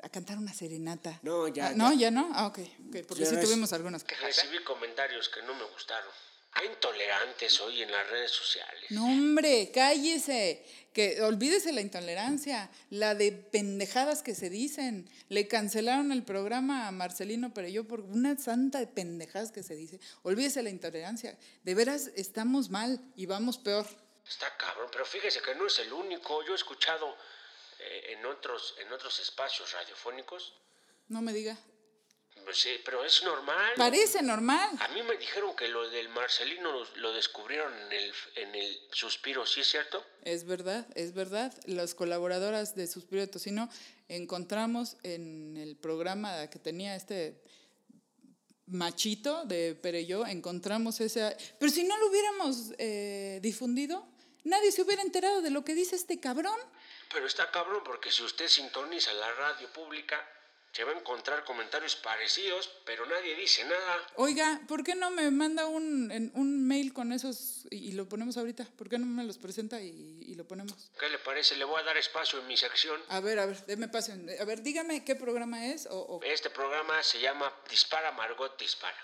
a- 0.03 0.09
cantar 0.11 0.38
una 0.38 0.53
serenata. 0.55 1.18
No, 1.22 1.49
ya, 1.49 1.68
Ah, 1.68 1.72
no, 1.75 1.92
ya. 1.92 1.99
ya 1.99 2.11
no. 2.11 2.31
Ah, 2.35 2.46
ok. 2.46 2.59
ok, 2.88 2.96
porque 3.09 3.25
Ya 3.25 3.31
sí 3.31 3.37
tuvimos 3.40 3.72
algunas 3.72 4.05
quejas. 4.05 4.25
¿eh? 4.25 4.42
Recibí 4.42 4.62
comentarios 4.64 5.29
que 5.29 5.42
no 5.42 5.55
me 5.55 5.64
gustaron. 5.64 6.11
Hay 6.53 6.68
intolerantes 6.68 7.61
hoy 7.61 7.83
en 7.83 7.90
las 7.90 8.09
redes 8.09 8.31
sociales. 8.31 8.85
No, 8.90 9.05
hombre, 9.05 9.70
cállese. 9.75 10.64
Que 10.94 11.20
olvídese 11.20 11.72
la 11.72 11.83
intolerancia, 11.83 12.70
la 12.88 13.14
de 13.14 13.31
pendejadas 13.33 14.22
que 14.22 14.35
se 14.35 14.49
dicen. 14.49 15.11
Le 15.29 15.46
cancelaron 15.49 16.12
el 16.12 16.22
programa 16.22 16.88
a 16.88 16.92
Marcelino 16.92 17.53
Pereyó 17.53 17.87
por 17.87 18.01
una 18.01 18.38
santa 18.38 18.79
de 18.79 18.87
pendejadas 18.87 19.53
que 19.53 19.62
se 19.62 19.75
dice. 19.77 20.01
Olvídese 20.22 20.62
la 20.62 20.70
intolerancia. 20.70 21.37
De 21.62 21.75
veras 21.75 22.11
estamos 22.16 22.70
mal 22.70 23.01
y 23.14 23.27
vamos 23.27 23.59
peor. 23.59 23.87
Está 24.27 24.46
cabrón, 24.57 24.88
pero 24.90 25.05
fíjese 25.05 25.42
que 25.42 25.55
no 25.57 25.66
es 25.66 25.79
el 25.81 25.92
único. 25.92 26.42
Yo 26.46 26.53
he 26.55 26.57
escuchado 26.57 27.14
eh, 27.80 28.12
en, 28.12 28.26
otros, 28.26 28.74
en 28.78 28.92
otros 28.92 29.18
espacios 29.20 29.72
radiofónicos. 29.72 30.54
No 31.08 31.22
me 31.22 31.32
diga. 31.32 31.56
Pues 32.44 32.58
sí, 32.58 32.70
pero 32.84 33.04
es 33.04 33.22
normal. 33.24 33.72
Parece 33.76 34.22
normal. 34.22 34.70
A 34.78 34.88
mí 34.88 35.02
me 35.02 35.16
dijeron 35.16 35.56
que 35.56 35.68
lo 35.68 35.88
del 35.90 36.08
Marcelino 36.10 36.70
lo, 36.70 36.84
lo 36.96 37.12
descubrieron 37.12 37.72
en 37.74 37.92
el, 37.92 38.12
en 38.36 38.54
el 38.54 38.78
suspiro, 38.92 39.44
¿sí 39.46 39.60
es 39.60 39.66
cierto? 39.68 40.04
Es 40.22 40.44
verdad, 40.44 40.86
es 40.94 41.12
verdad. 41.12 41.52
Las 41.64 41.94
colaboradoras 41.94 42.76
de 42.76 42.86
Suspiro 42.86 43.22
de 43.22 43.26
Tocino 43.26 43.68
encontramos 44.08 44.96
en 45.02 45.56
el 45.56 45.76
programa 45.76 46.48
que 46.48 46.58
tenía 46.58 46.94
este 46.94 47.42
machito 48.66 49.44
de 49.44 49.74
Pereyó, 49.74 50.26
encontramos 50.26 51.00
ese... 51.00 51.36
Pero 51.58 51.72
si 51.72 51.84
no 51.84 51.96
lo 51.98 52.08
hubiéramos 52.08 52.72
eh, 52.78 53.38
difundido, 53.42 54.06
nadie 54.44 54.72
se 54.72 54.82
hubiera 54.82 55.02
enterado 55.02 55.40
de 55.40 55.50
lo 55.50 55.64
que 55.64 55.74
dice 55.74 55.96
este 55.96 56.20
cabrón. 56.20 56.58
Pero 57.12 57.26
está 57.26 57.50
cabrón 57.50 57.82
porque 57.84 58.10
si 58.10 58.22
usted 58.22 58.48
sintoniza 58.48 59.12
la 59.14 59.32
radio 59.34 59.68
pública, 59.72 60.28
se 60.72 60.84
va 60.84 60.92
a 60.92 60.98
encontrar 60.98 61.42
comentarios 61.44 61.96
parecidos, 61.96 62.68
pero 62.84 63.06
nadie 63.06 63.34
dice 63.34 63.64
nada. 63.64 64.06
Oiga, 64.16 64.60
¿por 64.68 64.84
qué 64.84 64.94
no 64.94 65.10
me 65.10 65.30
manda 65.30 65.66
un, 65.66 66.30
un 66.34 66.68
mail 66.68 66.92
con 66.92 67.12
esos 67.12 67.64
y, 67.70 67.88
y 67.88 67.92
lo 67.92 68.06
ponemos 68.08 68.36
ahorita? 68.36 68.66
¿Por 68.76 68.90
qué 68.90 68.98
no 68.98 69.06
me 69.06 69.24
los 69.24 69.38
presenta 69.38 69.80
y, 69.80 70.18
y 70.20 70.34
lo 70.34 70.46
ponemos? 70.46 70.90
¿Qué 71.00 71.08
le 71.08 71.18
parece? 71.20 71.56
Le 71.56 71.64
voy 71.64 71.80
a 71.80 71.84
dar 71.84 71.96
espacio 71.96 72.40
en 72.40 72.46
mi 72.46 72.58
sección. 72.58 73.00
A 73.08 73.20
ver, 73.20 73.38
a 73.38 73.46
ver, 73.46 73.64
déme 73.64 73.88
paso. 73.88 74.12
A 74.12 74.44
ver, 74.44 74.60
dígame 74.62 75.02
qué 75.02 75.14
programa 75.16 75.64
es 75.66 75.86
o... 75.86 75.98
o- 75.98 76.22
Este 76.22 76.50
programa 76.50 77.02
se 77.02 77.20
llama 77.20 77.50
Dispara 77.70 78.12
Margot 78.12 78.58
Dispara. 78.58 79.00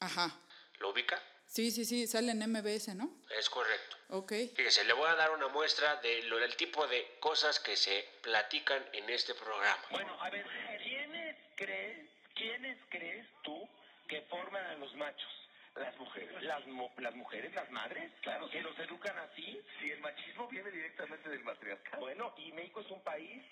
Ajá. 0.00 0.36
¿Lo 0.80 0.90
ubica? 0.90 1.20
Sí, 1.48 1.70
sí, 1.70 1.84
sí, 1.86 2.06
sale 2.06 2.32
en 2.32 2.38
MBS, 2.52 2.94
¿no? 2.94 3.10
Es 3.36 3.48
correcto. 3.48 3.96
Ok. 4.10 4.32
Fíjese, 4.54 4.84
le 4.84 4.92
voy 4.92 5.08
a 5.08 5.14
dar 5.14 5.30
una 5.30 5.48
muestra 5.48 5.96
de 5.96 6.22
lo 6.24 6.36
del 6.38 6.54
tipo 6.56 6.86
de 6.86 7.16
cosas 7.20 7.58
que 7.58 7.74
se 7.74 8.06
platican 8.22 8.84
en 8.92 9.08
este 9.08 9.34
programa. 9.34 9.82
Bueno, 9.90 10.22
a 10.22 10.28
ver, 10.30 10.46
¿quiénes 10.82 11.36
crees, 11.56 12.06
quiénes 12.34 12.78
crees 12.90 13.26
tú 13.42 13.66
que 14.08 14.20
forman 14.22 14.64
a 14.66 14.74
los 14.74 14.94
machos? 14.96 15.32
Las 15.74 15.96
mujeres. 15.96 16.42
Las, 16.42 16.66
mu- 16.66 16.90
las 16.98 17.14
mujeres, 17.14 17.54
las 17.54 17.70
madres, 17.70 18.10
claro, 18.22 18.50
que 18.50 18.60
los 18.60 18.78
educan 18.80 19.16
así. 19.18 19.60
Si 19.80 19.90
el 19.90 20.00
machismo 20.00 20.48
viene 20.48 20.70
directamente 20.70 21.28
del 21.30 21.42
matriarcado. 21.44 22.00
Bueno, 22.00 22.34
y 22.36 22.52
México 22.52 22.80
es 22.82 22.90
un 22.90 23.02
país 23.02 23.42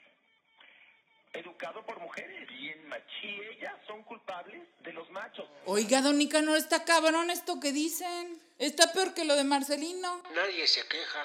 educado 1.38 1.84
por 1.84 1.98
mujeres. 2.00 2.48
Bien 2.48 2.86
machista. 2.88 3.16
Y 3.26 3.56
ellas 3.58 3.74
son 3.86 4.02
culpables 4.04 4.62
de 4.82 4.92
los 4.92 5.08
machos. 5.10 5.46
Oiga, 5.66 6.00
don 6.02 6.18
Nicanor, 6.18 6.56
está 6.56 6.84
cabrón 6.84 7.30
esto 7.30 7.60
que 7.60 7.72
dicen. 7.72 8.42
Está 8.58 8.92
peor 8.92 9.12
que 9.14 9.24
lo 9.24 9.34
de 9.36 9.44
Marcelino. 9.44 10.22
Nadie 10.34 10.66
se 10.66 10.86
queja. 10.86 11.24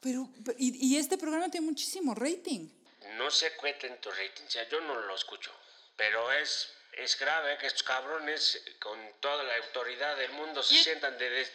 Pero, 0.00 0.28
pero- 0.44 0.56
y, 0.58 0.94
y 0.94 0.98
este 0.98 1.16
programa 1.18 1.48
tiene 1.50 1.66
muchísimo 1.66 2.14
rating. 2.14 2.68
No 3.16 3.30
se 3.30 3.52
cuenten 3.56 4.00
tu 4.00 4.10
rating, 4.10 4.44
o 4.46 4.50
sea, 4.50 4.68
yo 4.68 4.80
no 4.80 4.94
lo 4.94 5.14
escucho. 5.14 5.52
Pero 5.96 6.32
es, 6.32 6.72
es 6.92 7.18
grave 7.18 7.58
que 7.58 7.66
estos 7.66 7.82
cabrones, 7.82 8.62
eh, 8.66 8.78
con 8.80 8.98
toda 9.20 9.42
la 9.44 9.56
autoridad 9.56 10.16
del 10.16 10.32
mundo, 10.32 10.62
se 10.62 10.74
sientan 10.82 11.18
de, 11.18 11.28
de- 11.30 11.48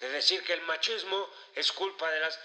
de 0.00 0.08
decir 0.10 0.42
que 0.44 0.52
el 0.54 0.62
machismo 0.62 1.26
es 1.54 1.72
culpa 1.72 2.10
de 2.10 2.20
las 2.20 2.38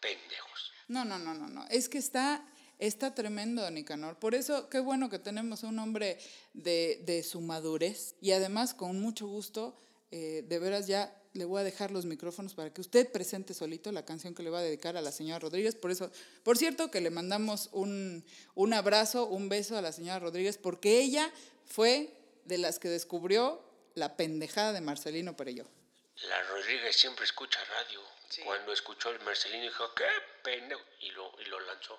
pendejos. 0.00 0.72
No, 0.88 1.04
no, 1.04 1.18
no, 1.18 1.34
no, 1.34 1.48
no. 1.48 1.66
Es 1.68 1.88
que 1.88 1.98
está, 1.98 2.42
está 2.78 3.14
tremendo, 3.14 3.68
Nicanor. 3.70 4.18
Por 4.18 4.34
eso, 4.34 4.68
qué 4.68 4.80
bueno 4.80 5.08
que 5.08 5.18
tenemos 5.18 5.62
un 5.62 5.78
hombre 5.78 6.18
de, 6.54 7.02
de 7.04 7.22
su 7.22 7.40
madurez. 7.40 8.14
Y 8.20 8.32
además, 8.32 8.74
con 8.74 9.00
mucho 9.00 9.26
gusto, 9.26 9.76
eh, 10.10 10.44
de 10.46 10.58
veras 10.58 10.86
ya 10.86 11.14
le 11.32 11.44
voy 11.44 11.60
a 11.60 11.64
dejar 11.64 11.90
los 11.90 12.06
micrófonos 12.06 12.54
para 12.54 12.72
que 12.72 12.80
usted 12.80 13.10
presente 13.10 13.54
solito 13.54 13.92
la 13.92 14.04
canción 14.04 14.34
que 14.34 14.42
le 14.42 14.50
va 14.50 14.60
a 14.60 14.62
dedicar 14.62 14.96
a 14.96 15.02
la 15.02 15.12
señora 15.12 15.38
Rodríguez. 15.38 15.74
Por 15.74 15.90
eso, 15.90 16.10
por 16.42 16.56
cierto, 16.56 16.90
que 16.90 17.00
le 17.00 17.10
mandamos 17.10 17.68
un, 17.72 18.24
un 18.54 18.72
abrazo, 18.72 19.26
un 19.26 19.48
beso 19.48 19.76
a 19.76 19.82
la 19.82 19.92
señora 19.92 20.18
Rodríguez, 20.18 20.58
porque 20.58 21.00
ella 21.00 21.30
fue 21.66 22.12
de 22.44 22.58
las 22.58 22.78
que 22.78 22.88
descubrió 22.88 23.62
la 23.94 24.16
pendejada 24.16 24.72
de 24.72 24.80
Marcelino 24.80 25.36
Perello. 25.36 25.66
La 26.28 26.42
Rodríguez 26.44 26.96
siempre 26.96 27.24
escucha 27.24 27.58
radio. 27.64 28.00
Cuando 28.44 28.72
escuchó 28.72 29.10
el 29.10 29.20
Marcelino 29.20 29.64
dijo, 29.64 29.84
qué 29.94 30.04
pendejo, 30.42 30.80
y 31.00 31.10
lo, 31.10 31.32
y 31.40 31.44
lo 31.44 31.60
lanzó. 31.60 31.98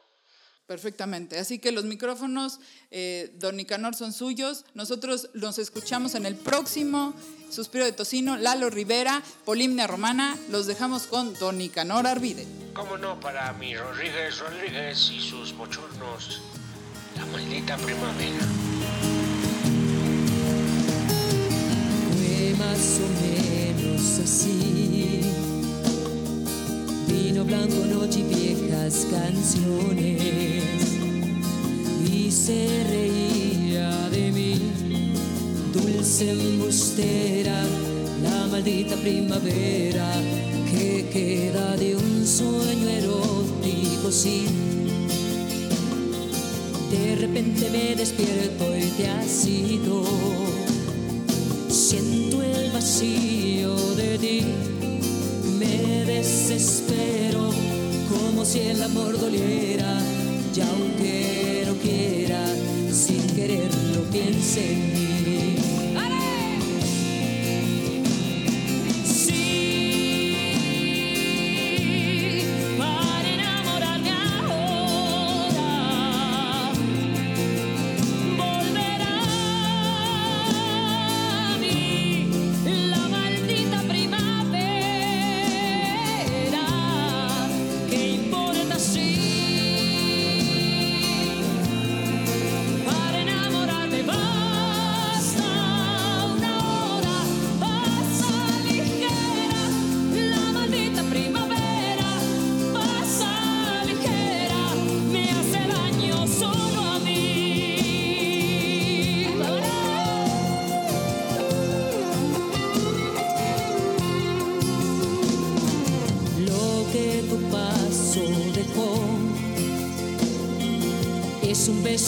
Perfectamente. 0.67 1.39
Así 1.39 1.59
que 1.59 1.71
los 1.71 1.85
micrófonos, 1.85 2.59
eh, 2.91 3.33
don 3.39 3.55
Nicanor, 3.55 3.95
son 3.95 4.11
suyos. 4.11 4.65
Nosotros 4.73 5.29
nos 5.33 5.59
escuchamos 5.59 6.13
en 6.13 6.25
el 6.25 6.35
próximo 6.35 7.13
Suspiro 7.49 7.85
de 7.85 7.93
Tocino, 7.93 8.35
Lalo 8.35 8.69
Rivera, 8.69 9.23
Polimnia 9.45 9.87
Romana. 9.87 10.37
Los 10.51 10.67
dejamos 10.67 11.03
con 11.03 11.33
don 11.35 11.57
Nicanor 11.57 12.05
Arvide. 12.05 12.45
¿Cómo 12.73 12.97
no? 12.97 13.17
Para 13.17 13.53
mi 13.53 13.77
Rodríguez 13.77 14.39
Rodríguez 14.39 15.09
y 15.09 15.21
sus 15.21 15.55
bochornos. 15.55 16.41
La 17.15 17.25
maldita 17.27 17.77
primavera. 17.77 18.45
Fue 22.11 22.55
más 22.59 22.99
o 22.99 23.07
menos 23.21 24.19
así. 24.19 25.56
Vino 27.07 27.43
blanco, 27.45 27.85
noche 27.85 28.19
y 28.19 28.23
viejas 28.23 29.07
canciones. 29.09 30.63
Y 32.11 32.31
se 32.31 32.83
reía 32.89 34.09
de 34.09 34.31
mí, 34.31 34.59
dulce 35.73 36.31
embustera, 36.31 37.63
la 38.23 38.47
maldita 38.47 38.95
primavera 38.97 40.11
que 40.71 41.07
queda 41.11 41.77
de 41.77 41.95
un 41.95 42.25
sueño 42.25 42.87
erótico, 42.89 44.11
sí. 44.11 44.45
De 46.91 47.15
repente 47.15 47.69
me 47.69 47.95
despierto 47.95 48.77
y 48.77 48.89
te 48.97 49.07
has 49.09 49.45
ido. 49.45 50.03
Siento 51.69 52.41
el 52.41 52.71
vacío 52.71 53.75
de 53.95 54.17
ti, 54.17 54.41
desespero 56.17 57.51
como 58.09 58.43
si 58.43 58.59
el 58.59 58.81
amor 58.81 59.19
doliera. 59.19 59.99
Y 60.55 60.59
aunque 60.61 61.63
no 61.67 61.75
quiera, 61.75 62.43
sin 62.91 63.21
quererlo 63.35 64.01
piense 64.11 64.73
en. 64.73 65.46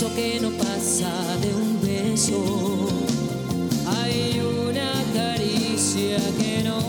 Que 0.07 0.39
no 0.39 0.49
pasa 0.51 1.11
de 1.41 1.53
un 1.53 1.81
beso. 1.81 2.87
Hay 3.85 4.39
una 4.39 4.93
caricia 5.13 6.17
que 6.39 6.63
no 6.63 6.79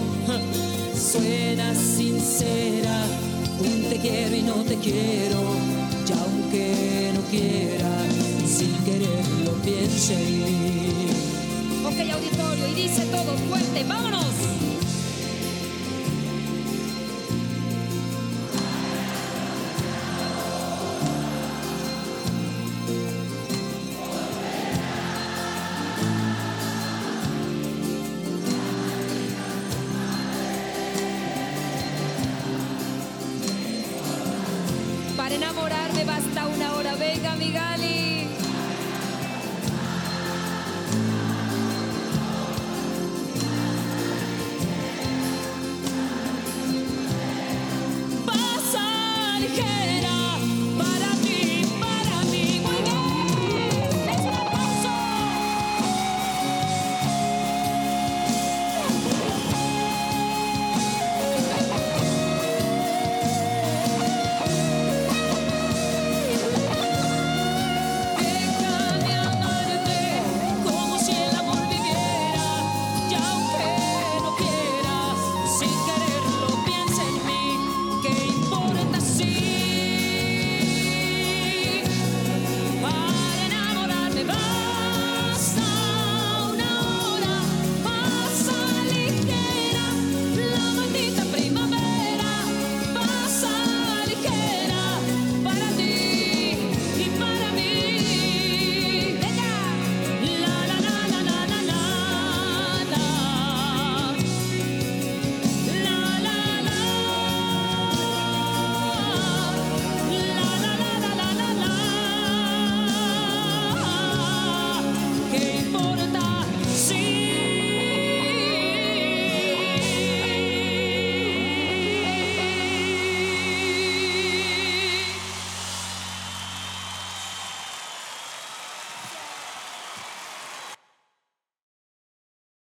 suena 0.94 1.74
sincera. 1.74 3.04
Un 3.58 3.90
te 3.90 3.98
quiero 3.98 4.36
y 4.36 4.42
no 4.42 4.54
te 4.62 4.76
quiero. 4.76 5.40
Y 6.06 6.12
aunque 6.12 7.12
no 7.14 7.20
quiera, 7.30 7.90
sin 8.46 8.72
quererlo 8.84 9.54
piense 9.64 10.14
en 10.14 10.62
mí. 10.62 11.10
Ok, 11.84 11.98
auditorio, 12.12 12.68
y 12.68 12.74
dice 12.74 13.06
todo 13.06 13.36
fuerte, 13.48 13.84
vámonos. 13.88 14.49